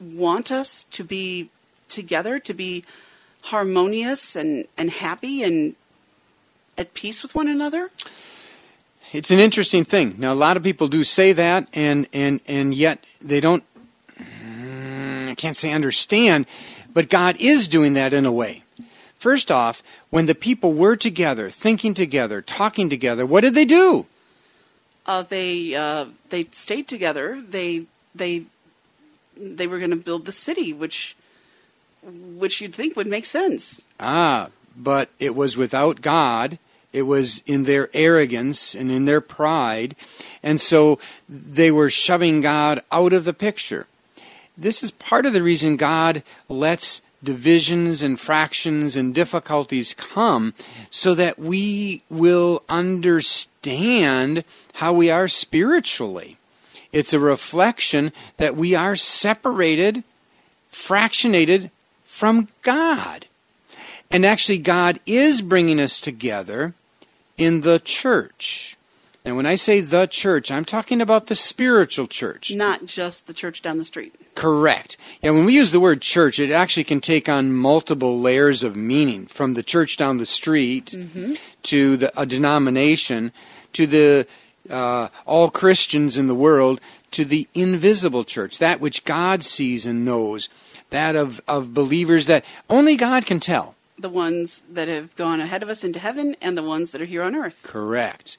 want 0.00 0.52
us 0.52 0.84
to 0.92 1.02
be 1.02 1.50
together, 1.88 2.38
to 2.38 2.54
be 2.54 2.84
harmonious 3.42 4.36
and, 4.36 4.66
and 4.76 4.90
happy 4.90 5.42
and 5.42 5.74
at 6.76 6.94
peace 6.94 7.22
with 7.22 7.34
one 7.34 7.48
another? 7.48 7.90
It's 9.12 9.30
an 9.30 9.38
interesting 9.38 9.84
thing. 9.84 10.16
Now, 10.18 10.32
a 10.32 10.34
lot 10.34 10.56
of 10.56 10.62
people 10.62 10.88
do 10.88 11.02
say 11.02 11.32
that, 11.32 11.68
and 11.72 12.06
and 12.12 12.40
and 12.46 12.74
yet 12.74 13.04
they 13.22 13.40
don't. 13.40 13.64
mm, 14.20 15.28
I 15.28 15.34
can't 15.34 15.56
say 15.56 15.72
understand, 15.72 16.46
but 16.92 17.08
God 17.08 17.36
is 17.40 17.68
doing 17.68 17.94
that 17.94 18.12
in 18.12 18.26
a 18.26 18.32
way. 18.32 18.64
First 19.16 19.50
off, 19.50 19.82
when 20.10 20.26
the 20.26 20.34
people 20.34 20.74
were 20.74 20.94
together, 20.94 21.50
thinking 21.50 21.94
together, 21.94 22.42
talking 22.42 22.90
together, 22.90 23.24
what 23.26 23.40
did 23.40 23.54
they 23.54 23.64
do? 23.64 24.06
Uh, 25.06 25.22
they 25.22 25.74
uh, 25.74 26.06
they 26.28 26.46
stayed 26.52 26.86
together. 26.86 27.40
They 27.40 27.86
they 28.14 28.44
they 29.36 29.66
were 29.66 29.78
going 29.78 29.90
to 29.90 29.96
build 29.96 30.26
the 30.26 30.32
city, 30.32 30.72
which 30.72 31.16
which 32.02 32.60
you'd 32.60 32.74
think 32.74 32.96
would 32.96 33.06
make 33.06 33.26
sense. 33.26 33.82
Ah, 33.98 34.48
but 34.76 35.10
it 35.18 35.34
was 35.34 35.56
without 35.56 36.00
God. 36.00 36.58
It 36.92 37.02
was 37.02 37.42
in 37.46 37.64
their 37.64 37.90
arrogance 37.92 38.74
and 38.74 38.90
in 38.90 39.04
their 39.04 39.20
pride. 39.20 39.94
And 40.42 40.60
so 40.60 40.98
they 41.28 41.70
were 41.70 41.90
shoving 41.90 42.40
God 42.40 42.82
out 42.90 43.12
of 43.12 43.24
the 43.24 43.34
picture. 43.34 43.86
This 44.56 44.82
is 44.82 44.90
part 44.90 45.26
of 45.26 45.32
the 45.32 45.42
reason 45.42 45.76
God 45.76 46.22
lets 46.48 47.02
divisions 47.22 48.02
and 48.02 48.18
fractions 48.18 48.96
and 48.96 49.14
difficulties 49.14 49.92
come 49.92 50.54
so 50.90 51.14
that 51.14 51.38
we 51.38 52.02
will 52.08 52.62
understand 52.68 54.44
how 54.74 54.92
we 54.92 55.10
are 55.10 55.28
spiritually. 55.28 56.36
It's 56.92 57.12
a 57.12 57.20
reflection 57.20 58.12
that 58.36 58.56
we 58.56 58.74
are 58.74 58.96
separated, 58.96 60.04
fractionated 60.70 61.70
from 62.18 62.48
God. 62.62 63.26
And 64.10 64.26
actually, 64.26 64.58
God 64.58 64.98
is 65.06 65.40
bringing 65.40 65.78
us 65.78 66.00
together 66.00 66.74
in 67.36 67.60
the 67.60 67.78
church. 67.78 68.76
And 69.24 69.36
when 69.36 69.46
I 69.46 69.54
say 69.54 69.80
the 69.80 70.06
church, 70.06 70.50
I'm 70.50 70.64
talking 70.64 71.00
about 71.00 71.28
the 71.28 71.36
spiritual 71.36 72.08
church. 72.08 72.52
Not 72.52 72.86
just 72.86 73.28
the 73.28 73.34
church 73.34 73.62
down 73.62 73.78
the 73.78 73.84
street. 73.84 74.16
Correct. 74.34 74.96
Yeah, 75.22 75.30
when 75.30 75.44
we 75.44 75.54
use 75.54 75.70
the 75.70 75.78
word 75.78 76.02
church, 76.02 76.40
it 76.40 76.50
actually 76.50 76.84
can 76.84 77.00
take 77.00 77.28
on 77.28 77.52
multiple 77.52 78.20
layers 78.20 78.64
of 78.64 78.74
meaning 78.74 79.26
from 79.26 79.54
the 79.54 79.62
church 79.62 79.96
down 79.96 80.16
the 80.16 80.26
street 80.26 80.96
to 81.64 81.96
the, 81.96 82.20
a 82.20 82.26
denomination 82.26 83.30
to 83.74 83.86
the 83.86 84.26
uh, 84.68 85.08
all 85.24 85.50
Christians 85.50 86.18
in 86.18 86.26
the 86.26 86.34
world 86.34 86.80
to 87.12 87.24
the 87.24 87.48
invisible 87.54 88.24
church, 88.24 88.58
that 88.58 88.80
which 88.80 89.04
God 89.04 89.44
sees 89.44 89.86
and 89.86 90.04
knows, 90.04 90.48
that 90.90 91.16
of, 91.16 91.40
of 91.46 91.74
believers 91.74 92.26
that 92.26 92.44
only 92.68 92.96
God 92.96 93.26
can 93.26 93.40
tell. 93.40 93.74
The 93.98 94.08
ones 94.08 94.62
that 94.70 94.88
have 94.88 95.14
gone 95.16 95.40
ahead 95.40 95.62
of 95.62 95.68
us 95.68 95.82
into 95.82 95.98
heaven 95.98 96.36
and 96.40 96.56
the 96.56 96.62
ones 96.62 96.92
that 96.92 97.02
are 97.02 97.06
here 97.06 97.22
on 97.22 97.34
earth. 97.34 97.60
Correct. 97.62 98.38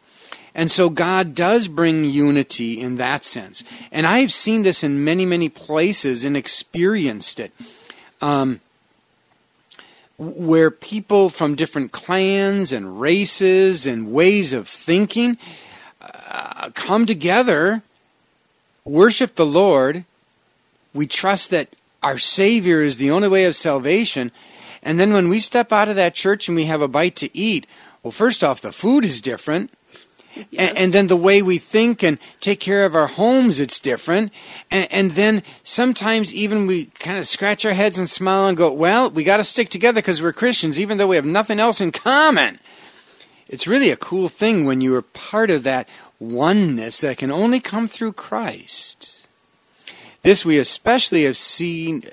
And 0.56 0.72
so 0.72 0.90
God 0.90 1.36
does 1.36 1.68
bring 1.68 2.04
unity 2.04 2.80
in 2.80 2.96
that 2.96 3.26
sense. 3.26 3.64
And 3.92 4.08
I've 4.08 4.32
seen 4.32 4.64
this 4.64 4.84
in 4.84 5.04
many, 5.04 5.26
many 5.26 5.50
places 5.50 6.26
and 6.26 6.36
experienced 6.36 7.40
it. 7.40 7.52
Um, 8.22 8.62
where 10.18 10.70
people 10.70 11.30
from 11.30 11.56
different 11.56 11.94
clans 11.94 12.74
and 12.74 13.00
races 13.00 13.88
and 13.88 14.12
ways 14.12 14.52
of 14.52 14.68
thinking 14.68 15.38
uh, 16.02 16.70
come 16.74 17.06
together, 17.06 17.82
worship 18.84 19.36
the 19.36 19.46
Lord. 19.46 20.04
We 20.94 21.08
trust 21.08 21.52
that 21.52 21.70
our 22.02 22.18
Savior 22.18 22.82
is 22.82 22.98
the 22.98 23.12
only 23.12 23.28
way 23.28 23.46
of 23.46 23.56
salvation. 23.56 24.32
And 24.82 25.00
then 25.00 25.14
when 25.14 25.30
we 25.30 25.40
step 25.40 25.72
out 25.72 25.90
of 25.90 25.96
that 25.96 26.14
church 26.14 26.48
and 26.48 26.56
we 26.56 26.66
have 26.66 26.82
a 26.82 26.88
bite 26.88 27.16
to 27.18 27.38
eat, 27.38 27.68
well, 28.04 28.12
first 28.12 28.44
off, 28.44 28.62
the 28.62 28.72
food 28.72 29.04
is 29.04 29.20
different. 29.22 29.72
Yes. 30.36 30.70
And, 30.70 30.78
and 30.78 30.94
then 30.94 31.08
the 31.08 31.18
way 31.18 31.42
we 31.42 31.58
think 31.58 32.02
and 32.04 32.18
take 32.40 32.60
care 32.60 32.86
of 32.86 32.96
our 32.96 33.08
homes, 33.08 33.60
it's 33.60 33.80
different. 33.80 34.32
And, 34.72 34.90
and 34.92 35.12
then 35.12 35.44
sometimes 35.64 36.34
even 36.34 36.66
we 36.66 36.86
kind 36.86 37.18
of 37.18 37.28
scratch 37.28 37.66
our 37.66 37.74
heads 37.74 38.00
and 38.00 38.10
smile 38.10 38.48
and 38.48 38.56
go, 38.56 38.72
well, 38.72 39.10
we 39.10 39.24
got 39.24 39.38
to 39.38 39.44
stick 39.44 39.70
together 39.70 40.02
because 40.02 40.22
we're 40.22 40.32
Christians, 40.32 40.80
even 40.80 40.98
though 40.98 41.08
we 41.08 41.18
have 41.18 41.26
nothing 41.26 41.60
else 41.60 41.82
in 41.82 41.92
common. 41.92 42.60
It's 43.50 43.68
really 43.68 43.90
a 43.90 43.98
cool 43.98 44.28
thing 44.28 44.66
when 44.66 44.80
you 44.80 44.96
are 44.96 45.02
part 45.02 45.50
of 45.50 45.64
that 45.64 45.90
oneness 46.20 47.02
that 47.02 47.18
can 47.18 47.32
only 47.32 47.60
come 47.60 47.88
through 47.88 48.14
Christ. 48.14 49.19
This 50.22 50.44
we 50.44 50.58
especially 50.58 51.24
have 51.24 51.38
seen, 51.38 52.04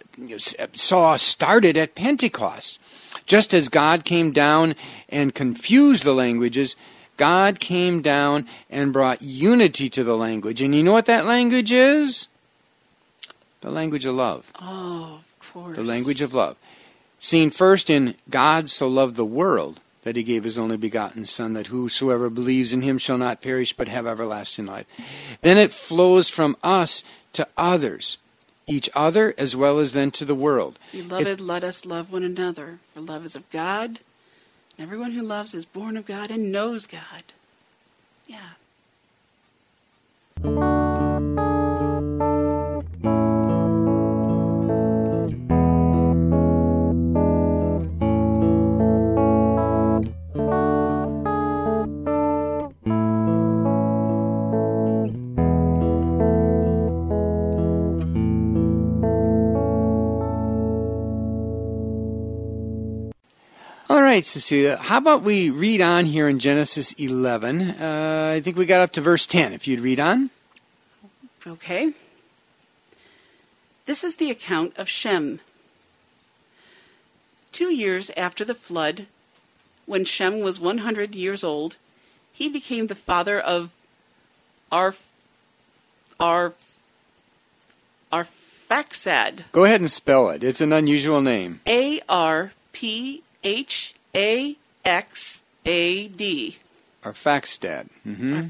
saw 0.73 1.17
started 1.17 1.77
at 1.77 1.95
Pentecost. 1.95 2.79
Just 3.27 3.53
as 3.53 3.69
God 3.69 4.05
came 4.05 4.31
down 4.31 4.75
and 5.09 5.35
confused 5.35 6.05
the 6.05 6.15
languages, 6.15 6.77
God 7.17 7.59
came 7.59 8.03
down 8.03 8.47
and 8.71 8.93
brought 8.93 9.23
unity 9.23 9.89
to 9.91 10.05
the 10.05 10.17
language. 10.17 10.63
And 10.63 10.75
you 10.75 10.83
know 10.83 10.93
what 10.93 11.07
that 11.07 11.25
language 11.25 11.73
is? 11.73 12.29
The 13.63 13.71
language 13.71 14.05
of 14.05 14.15
love. 14.15 14.53
Oh, 14.61 15.21
of 15.41 15.53
course. 15.53 15.77
The 15.77 15.83
language 15.83 16.21
of 16.21 16.35
love. 16.35 16.59
Seen 17.19 17.51
first 17.51 17.91
in 17.91 18.15
God 18.31 18.71
so 18.71 18.87
loved 18.87 19.17
the 19.17 19.25
world 19.25 19.81
that 20.03 20.15
he 20.15 20.23
gave 20.23 20.45
his 20.45 20.57
only 20.57 20.77
begotten 20.77 21.25
Son, 21.25 21.55
that 21.55 21.67
whosoever 21.67 22.31
believes 22.31 22.73
in 22.73 22.83
him 22.83 22.97
shall 22.97 23.19
not 23.19 23.43
perish 23.43 23.73
but 23.73 23.89
have 23.89 24.07
everlasting 24.07 24.67
life. 24.67 24.87
Then 25.41 25.59
it 25.59 25.73
flows 25.73 26.29
from 26.29 26.57
us 26.63 27.03
to 27.37 27.47
others, 27.57 28.19
each 28.67 28.91
other 28.95 29.35
as 29.39 29.55
well 29.55 29.79
as 29.79 29.93
then 29.93 30.11
to 30.13 30.25
the 30.25 30.35
world. 30.35 30.79
Beloved, 30.93 31.41
let 31.41 31.63
us 31.65 31.87
love 31.87 32.11
one 32.13 32.23
another, 32.23 32.79
for 32.93 33.01
love 33.01 33.25
is 33.25 33.37
of 33.37 33.49
God. 33.51 34.01
And 34.77 34.87
everyone 34.87 35.13
who 35.13 35.23
loves 35.23 35.55
is 35.55 35.65
born 35.65 35.97
of 35.97 36.05
God 36.07 36.31
and 36.31 36.53
knows 36.53 36.87
God. 36.87 37.23
Yeah. 38.27 38.57
Right, 64.17 64.25
Cecilia, 64.25 64.79
how 64.79 64.97
about 64.97 65.21
we 65.21 65.51
read 65.51 65.83
on 65.83 66.07
here 66.07 66.27
in 66.27 66.39
Genesis 66.39 66.93
11? 66.95 67.61
Uh, 67.61 68.33
I 68.35 68.41
think 68.41 68.57
we 68.57 68.65
got 68.65 68.81
up 68.81 68.91
to 68.93 69.03
verse 69.03 69.27
10. 69.27 69.53
If 69.53 69.69
you'd 69.69 69.81
read 69.81 70.01
on. 70.01 70.31
Okay. 71.47 71.93
This 73.85 74.03
is 74.03 74.17
the 74.17 74.31
account 74.31 74.73
of 74.79 74.89
Shem. 74.89 75.41
Two 77.53 77.67
years 77.67 78.11
after 78.17 78.43
the 78.43 78.55
flood, 78.55 79.05
when 79.85 80.07
Shem 80.07 80.41
was 80.41 80.59
100 80.59 81.15
years 81.15 81.45
old, 81.45 81.77
he 82.33 82.49
became 82.49 82.87
the 82.87 82.95
father 82.95 83.39
of 83.39 83.69
Arf, 84.73 85.13
Arf, 86.19 86.79
Arphaxad. 88.11 89.43
Go 89.53 89.65
ahead 89.65 89.83
and 89.83 89.91
spell 89.91 90.31
it. 90.31 90.43
It's 90.43 90.63
an 90.63 90.73
unusual 90.73 91.21
name. 91.21 91.61
A 91.67 92.01
R 92.09 92.53
P 92.73 93.23
H 93.45 93.96
A 94.17 94.57
X 94.85 95.43
A 95.65 96.09
D. 96.09 96.59
Arphaxad. 97.05 97.89
Mm-hmm. 98.07 98.41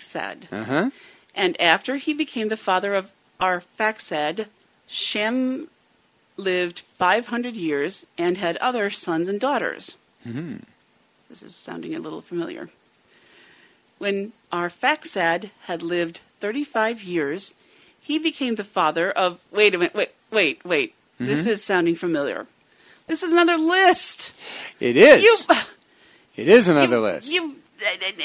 Arphaxad. 0.00 0.52
Uh 0.52 0.64
huh. 0.64 0.90
And 1.34 1.60
after 1.60 1.96
he 1.96 2.14
became 2.14 2.48
the 2.48 2.56
father 2.56 2.94
of 2.94 3.10
Arphaxad, 3.40 4.46
Shem 4.88 5.68
lived 6.38 6.80
500 6.80 7.54
years 7.54 8.06
and 8.16 8.38
had 8.38 8.56
other 8.58 8.90
sons 8.90 9.28
and 9.28 9.38
daughters. 9.38 9.96
hmm 10.24 10.56
This 11.28 11.42
is 11.42 11.54
sounding 11.54 11.94
a 11.94 12.00
little 12.00 12.22
familiar. 12.22 12.70
When 13.98 14.32
Arphaxad 14.52 15.50
had 15.64 15.82
lived 15.82 16.20
35 16.40 17.02
years, 17.02 17.54
he 18.00 18.18
became 18.18 18.54
the 18.56 18.64
father 18.64 19.10
of. 19.10 19.38
Wait 19.50 19.74
a 19.74 19.78
minute, 19.78 19.94
wait, 19.94 20.10
wait, 20.30 20.64
wait. 20.64 20.94
This 21.18 21.46
is 21.46 21.64
sounding 21.64 21.96
familiar. 21.96 22.46
This 23.06 23.22
is 23.22 23.32
another 23.32 23.56
list. 23.56 24.32
It 24.80 24.96
is. 24.96 25.22
You, 25.22 25.56
it 26.36 26.48
is 26.48 26.68
another 26.68 26.96
you- 26.96 27.02
list. 27.02 27.32
You, 27.32 27.56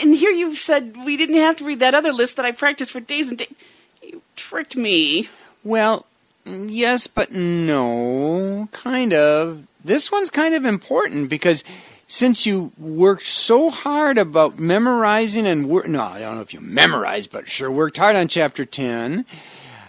and 0.02 0.16
here 0.16 0.32
you 0.32 0.56
said 0.56 0.96
we 1.06 1.18
didn't 1.18 1.36
have 1.36 1.58
to 1.58 1.66
read 1.66 1.80
that 1.80 1.94
other 1.94 2.14
list 2.14 2.38
that 2.38 2.46
I 2.46 2.52
practiced 2.52 2.92
for 2.92 3.00
days 3.02 3.30
and 3.30 3.38
days. 3.38 3.54
You 4.02 4.22
tricked 4.36 4.76
me. 4.76 5.28
Well, 5.64 6.06
yes, 6.46 7.08
but 7.08 7.32
no. 7.34 8.70
Kind 8.72 9.14
of. 9.14 9.68
This 9.84 10.12
one's 10.12 10.30
kind 10.30 10.56
of 10.56 10.64
important 10.66 11.30
because 11.30 11.64
since 12.08 12.46
you 12.46 12.72
worked 12.78 13.26
so 13.26 13.70
hard 13.70 14.18
about 14.18 14.58
memorizing 14.60 15.46
and 15.46 15.68
wor- 15.68 15.88
no, 15.88 16.02
I 16.02 16.20
don't 16.20 16.36
know 16.36 16.42
if 16.42 16.54
you 16.54 16.62
memorized, 16.62 17.32
but 17.32 17.48
sure 17.50 17.72
worked 17.72 17.98
hard 17.98 18.16
on 18.16 18.28
chapter 18.28 18.64
10. 18.66 19.26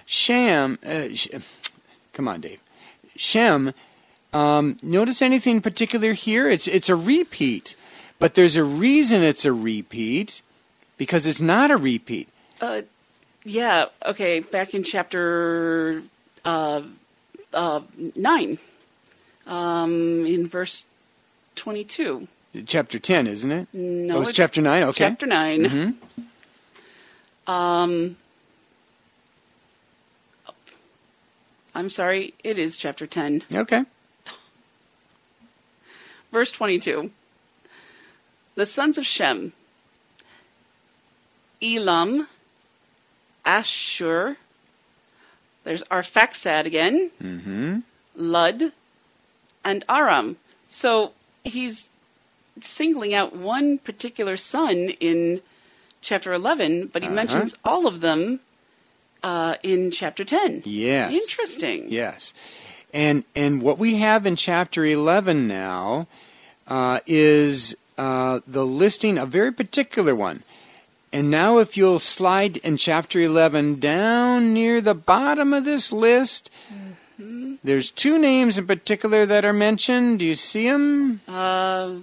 Sham, 0.07 0.79
uh, 0.85 1.09
sh- 1.15 1.29
come 2.13 2.29
on, 2.29 2.41
Dave. 2.41 2.61
Shem, 3.17 3.73
um, 4.33 4.77
notice 4.83 5.23
anything 5.23 5.61
particular 5.61 6.13
here? 6.13 6.49
It's 6.49 6.67
it's 6.67 6.89
a 6.89 6.97
repeat, 6.97 7.77
but 8.19 8.35
there's 8.35 8.57
a 8.57 8.65
reason 8.65 9.23
it's 9.23 9.45
a 9.45 9.53
repeat 9.53 10.43
because 10.97 11.27
it's 11.27 11.41
not 11.41 11.71
a 11.71 11.77
repeat. 11.77 12.29
Uh, 12.61 12.83
yeah. 13.45 13.87
Okay. 14.05 14.41
Back 14.41 14.75
in 14.75 14.83
chapter 14.85 16.03
uh, 16.45 16.83
uh, 17.53 17.81
nine, 18.17 18.59
um, 19.47 20.25
in 20.27 20.47
verse 20.47 20.85
twenty-two. 21.55 22.29
Chapter 22.67 22.99
10, 22.99 23.29
isn't 23.29 23.51
it? 23.51 23.69
No, 23.73 24.19
oh, 24.19 24.21
it's, 24.21 24.33
chapter 24.33 24.61
9. 24.61 24.83
Okay. 24.83 25.09
Chapter 25.09 25.25
9 25.25 25.95
Mhm. 27.47 27.51
Um, 27.51 28.17
I'm 31.75 31.89
sorry. 31.89 32.35
It 32.45 32.59
is 32.59 32.77
chapter 32.77 33.07
ten, 33.07 33.43
Okay. 33.53 33.85
Verse 36.33 36.51
twenty-two. 36.51 37.11
The 38.55 38.67
sons 38.67 38.99
of 38.99 39.07
Shem: 39.07 39.53
Elam, 41.63 42.29
Ashur. 43.45 44.37
There's 45.65 45.83
Arphaxad 45.85 46.65
again. 46.67 47.11
Mm-hmm. 47.23 47.79
Lud, 48.17 48.73
and 49.65 49.85
Aram. 49.89 50.37
So 50.69 51.13
he's 51.45 51.89
singling 52.61 53.15
out 53.15 53.35
one 53.35 53.79
particular 53.79 54.37
son 54.37 54.91
in 55.01 55.41
chapter 56.03 56.33
11, 56.33 56.89
but 56.89 57.03
he 57.03 57.07
Uh-huh. 57.09 57.15
mentions 57.15 57.57
all 57.65 57.87
of 57.87 58.01
them 58.01 58.41
uh, 59.23 59.55
in 59.63 59.91
chapter 59.93 60.25
10. 60.25 60.63
Yes. 60.67 61.13
Interesting. 61.13 61.87
Yes. 61.91 62.35
And 62.93 63.25
and 63.35 63.63
what 63.63 63.79
we 63.79 63.97
have 63.97 64.27
in 64.27 64.37
chapter 64.37 64.85
11 64.85 65.49
now 65.49 66.07
uh, 66.69 67.01
is 67.07 67.75
uh, 67.97 68.41
the 68.47 68.65
listing, 68.67 69.19
a 69.19 69.27
very 69.27 69.53
particular 69.53 70.15
one. 70.15 70.43
And 71.15 71.31
now, 71.31 71.59
if 71.59 71.77
you'll 71.77 71.99
slide 71.99 72.57
in 72.59 72.79
chapter 72.79 73.21
11 73.21 73.81
down 73.81 74.55
near 74.55 74.81
the 74.81 74.95
bottom 74.95 75.53
of 75.53 75.65
this 75.65 75.93
list, 75.93 76.51
Mm-hmm. 77.21 77.55
there's 77.63 77.91
two 77.91 78.19
names 78.19 78.59
in 78.59 78.67
particular 78.67 79.27
that 79.27 79.45
are 79.45 79.53
mentioned. 79.53 80.19
Do 80.21 80.25
you 80.25 80.35
see 80.35 80.69
them? 80.69 81.21
Uh, 81.29 81.97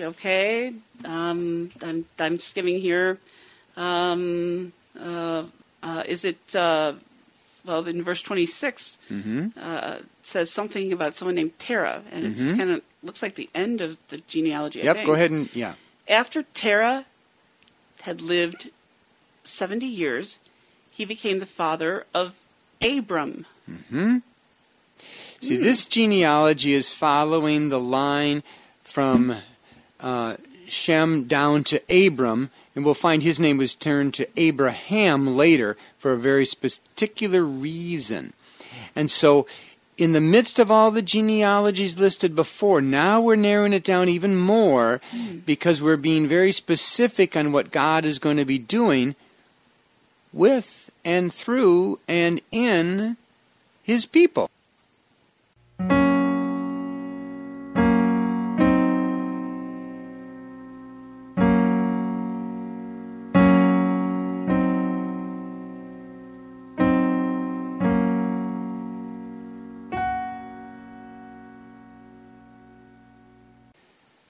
okay. 0.00 0.72
Um, 1.04 1.70
I'm, 1.82 2.06
I'm 2.18 2.38
skimming 2.38 2.80
here. 2.80 3.18
Um, 3.76 4.72
uh, 4.98 5.44
uh, 5.82 6.04
is 6.06 6.24
it, 6.24 6.54
uh, 6.54 6.94
well, 7.64 7.86
in 7.86 8.02
verse 8.02 8.22
26, 8.22 8.98
Mm-hmm. 9.10 9.48
uh, 9.56 9.98
says 10.22 10.50
something 10.50 10.92
about 10.92 11.16
someone 11.16 11.34
named 11.34 11.58
Terah, 11.58 12.02
and 12.10 12.24
it's 12.26 12.42
Mhm. 12.42 12.56
kind 12.56 12.70
of 12.70 12.82
looks 13.02 13.22
like 13.22 13.34
the 13.34 13.48
end 13.54 13.80
of 13.80 13.98
the 14.08 14.18
genealogy. 14.28 14.80
Yep, 14.80 15.04
go 15.06 15.12
ahead 15.14 15.30
and, 15.30 15.48
yeah. 15.54 15.74
After 16.08 16.42
Terah 16.54 17.04
had 18.02 18.20
lived 18.20 18.70
70 19.44 19.86
years, 19.86 20.38
he 20.90 21.04
became 21.04 21.38
the 21.40 21.46
father 21.46 22.06
of 22.14 22.34
Abram. 22.80 23.46
Hmm? 23.90 24.18
See, 25.40 25.56
this 25.56 25.84
genealogy 25.84 26.72
is 26.72 26.94
following 26.94 27.68
the 27.70 27.80
line 27.80 28.42
from 28.82 29.36
uh, 30.00 30.36
Shem 30.68 31.24
down 31.24 31.64
to 31.64 31.80
Abram, 31.90 32.50
and 32.74 32.84
we'll 32.84 32.94
find 32.94 33.22
his 33.22 33.38
name 33.38 33.58
was 33.58 33.74
turned 33.74 34.14
to 34.14 34.28
Abraham 34.36 35.36
later 35.36 35.76
for 35.98 36.12
a 36.12 36.18
very 36.18 36.46
particular 36.46 37.44
reason. 37.44 38.32
And 38.96 39.10
so, 39.10 39.46
in 39.98 40.12
the 40.12 40.20
midst 40.20 40.58
of 40.58 40.70
all 40.70 40.90
the 40.90 41.02
genealogies 41.02 41.98
listed 41.98 42.34
before, 42.34 42.80
now 42.80 43.20
we're 43.20 43.36
narrowing 43.36 43.74
it 43.74 43.84
down 43.84 44.08
even 44.08 44.34
more 44.36 45.00
hmm. 45.10 45.38
because 45.38 45.82
we're 45.82 45.98
being 45.98 46.26
very 46.26 46.52
specific 46.52 47.36
on 47.36 47.52
what 47.52 47.70
God 47.70 48.04
is 48.04 48.18
going 48.18 48.38
to 48.38 48.44
be 48.44 48.58
doing 48.58 49.14
with 50.32 50.90
and 51.04 51.32
through 51.32 51.98
and 52.08 52.40
in 52.50 53.16
his 53.82 54.06
people. 54.06 54.48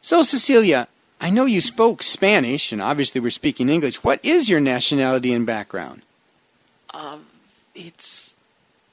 So, 0.02 0.22
Cecilia, 0.22 0.88
I 1.20 1.30
know 1.30 1.44
you 1.44 1.60
spoke 1.60 2.02
Spanish, 2.02 2.72
and 2.72 2.82
obviously 2.82 3.20
we're 3.20 3.30
speaking 3.30 3.68
English. 3.68 4.02
What 4.02 4.18
is 4.24 4.48
your 4.48 4.58
nationality 4.60 5.32
and 5.32 5.46
background? 5.46 6.02
Uh, 6.92 7.18
it's 7.76 8.34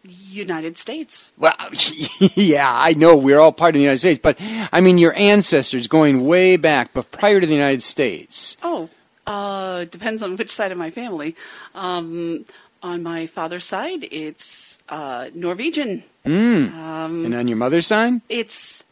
United 0.08 0.78
States. 0.78 1.32
Well, 1.38 1.56
yeah, 2.36 2.72
I 2.72 2.94
know 2.94 3.16
we're 3.16 3.40
all 3.40 3.52
part 3.52 3.70
of 3.70 3.74
the 3.80 3.82
United 3.82 3.98
States, 3.98 4.20
but 4.22 4.38
I 4.72 4.82
mean 4.82 5.00
your 5.00 5.14
ancestors 5.16 5.88
going 5.88 6.26
way 6.26 6.56
back, 6.58 6.92
but 6.94 7.12
prior 7.12 7.42
to 7.42 7.48
the 7.48 7.54
United 7.54 7.82
States. 7.84 8.56
Oh, 8.62 8.90
uh, 9.28 9.86
depends 9.86 10.22
on 10.22 10.36
which 10.38 10.52
side 10.52 10.72
of 10.72 10.78
my 10.78 10.92
family. 10.92 11.36
Um, 11.76 12.46
on 12.82 13.04
my 13.04 13.26
father's 13.28 13.66
side, 13.66 14.06
it's 14.12 14.80
uh, 14.88 15.30
Norwegian. 15.34 16.04
Mm. 16.26 16.72
Um, 16.74 17.26
And 17.26 17.34
on 17.36 17.48
your 17.48 17.58
mother's 17.58 17.88
side? 17.88 18.22
it's 18.30 18.84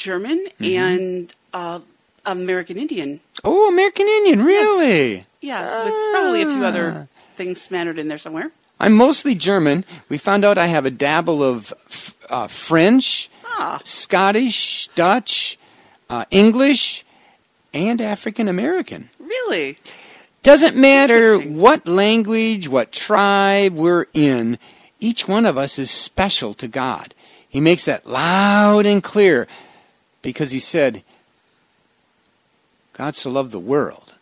German 0.00 0.38
Mm-hmm. 0.60 0.64
and 0.64 1.34
uh, 1.52 1.80
American 2.26 2.76
Indian. 2.78 3.20
Oh, 3.44 3.68
American 3.72 4.06
Indian, 4.06 4.44
really? 4.44 5.24
Yeah, 5.40 5.84
with 5.84 5.94
probably 6.12 6.42
a 6.42 6.46
few 6.46 6.64
Ah. 6.64 6.68
other 6.68 7.08
things 7.36 7.60
smattered 7.60 7.98
in 7.98 8.08
there 8.08 8.18
somewhere. 8.18 8.50
I'm 8.78 8.94
mostly 8.96 9.34
German. 9.34 9.84
We 10.08 10.16
found 10.18 10.44
out 10.44 10.56
I 10.58 10.66
have 10.66 10.86
a 10.86 10.90
dabble 10.90 11.42
of 11.42 11.72
f- 11.88 12.14
uh, 12.30 12.46
French, 12.48 13.28
Ah, 13.44 13.80
Scottish, 13.84 14.88
Dutch, 14.94 15.58
uh, 16.08 16.24
English, 16.30 17.04
and 17.74 18.00
African 18.00 18.48
American. 18.48 19.10
really? 19.18 19.78
Doesn't 20.42 20.74
matter 20.76 21.36
what 21.38 21.86
language, 21.86 22.66
what 22.68 22.92
tribe 22.92 23.74
we're 23.74 24.06
in, 24.14 24.58
each 24.98 25.28
one 25.28 25.44
of 25.44 25.58
us 25.58 25.78
is 25.78 25.90
special 25.90 26.54
to 26.54 26.66
God. 26.68 27.12
He 27.48 27.60
makes 27.60 27.84
that 27.84 28.06
loud 28.06 28.86
and 28.86 29.02
clear 29.02 29.46
because 30.22 30.50
he 30.50 30.60
said, 30.60 31.02
God 32.92 33.14
so 33.14 33.30
loved 33.30 33.52
the 33.52 33.58
world. 33.58 34.14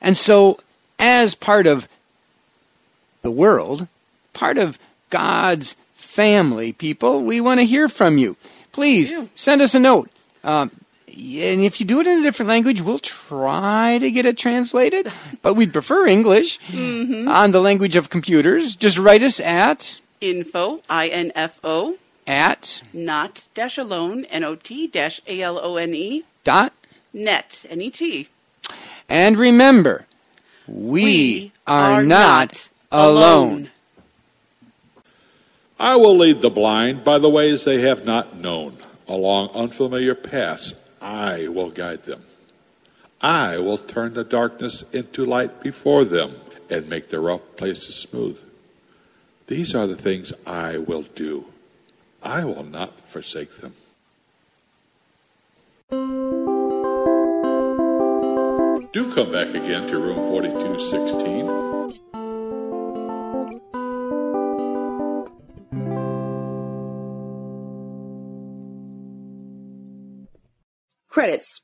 And 0.00 0.16
so, 0.16 0.60
as 0.98 1.34
part 1.34 1.66
of 1.66 1.88
the 3.22 3.30
world, 3.30 3.86
part 4.32 4.58
of 4.58 4.78
God's 5.10 5.76
family, 5.94 6.72
people, 6.72 7.22
we 7.22 7.40
want 7.40 7.60
to 7.60 7.64
hear 7.66 7.88
from 7.88 8.18
you. 8.18 8.36
Please 8.72 9.14
send 9.34 9.62
us 9.62 9.74
a 9.74 9.80
note. 9.80 10.10
Um, 10.44 10.70
and 11.08 11.62
if 11.62 11.80
you 11.80 11.86
do 11.86 12.00
it 12.00 12.06
in 12.06 12.20
a 12.20 12.22
different 12.22 12.48
language, 12.48 12.80
we'll 12.80 13.00
try 13.00 13.98
to 13.98 14.10
get 14.10 14.24
it 14.24 14.38
translated, 14.38 15.10
but 15.42 15.54
we'd 15.54 15.72
prefer 15.72 16.06
English 16.06 16.60
on 16.72 17.50
the 17.50 17.60
language 17.60 17.96
of 17.96 18.08
computers. 18.08 18.76
Just 18.76 18.98
write 18.98 19.22
us 19.22 19.40
at 19.40 20.00
Info, 20.20 20.80
I-N-F-O, 20.88 21.96
at 22.28 22.82
not 22.92 23.48
dash 23.54 23.78
alone, 23.78 24.26
N-O-T 24.26 24.86
dash 24.88 25.20
A-L-O-N-E, 25.26 26.24
dot 26.44 26.72
net, 27.12 27.64
N-E-T. 27.68 28.28
and 29.08 29.38
remember, 29.38 30.06
we, 30.68 31.52
are, 31.66 32.04
not 32.04 32.68
alone. 32.92 33.70
I 35.80 35.96
will 35.96 36.16
lead 36.16 36.42
the 36.42 36.50
blind 36.50 37.02
by 37.02 37.18
the 37.18 37.30
ways 37.30 37.64
they 37.64 37.80
have 37.80 38.04
not 38.04 38.36
known. 38.36 38.76
Along 39.06 39.48
unfamiliar 39.54 40.14
paths, 40.14 40.74
I 41.00 41.48
will 41.48 41.70
guide 41.70 42.04
them. 42.04 42.24
I 43.22 43.58
will 43.58 43.78
turn 43.78 44.12
the 44.12 44.24
darkness 44.24 44.84
into 44.92 45.24
light 45.24 45.62
before 45.62 46.04
them 46.04 46.36
and 46.68 46.88
make 46.88 47.08
the 47.08 47.20
rough 47.20 47.40
places 47.56 47.94
smooth. 47.94 48.38
These 49.46 49.74
are 49.74 49.86
the 49.86 49.96
things 49.96 50.32
I 50.46 50.76
will 50.76 51.02
do. 51.02 51.46
I 52.22 52.44
will 52.44 52.64
not 52.64 53.00
forsake 53.00 53.56
them. 53.58 53.74
Do 58.92 59.12
come 59.14 59.32
back 59.32 59.48
again 59.54 59.86
to 59.88 59.98
room 59.98 60.28
4216. 60.28 61.68
Credits. 71.08 71.62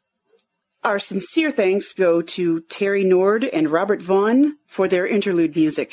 Our 0.82 0.98
sincere 0.98 1.50
thanks 1.50 1.92
go 1.92 2.22
to 2.22 2.60
Terry 2.62 3.04
Nord 3.04 3.44
and 3.44 3.70
Robert 3.70 4.02
Vaughn 4.02 4.56
for 4.66 4.88
their 4.88 5.06
interlude 5.06 5.54
music. 5.56 5.92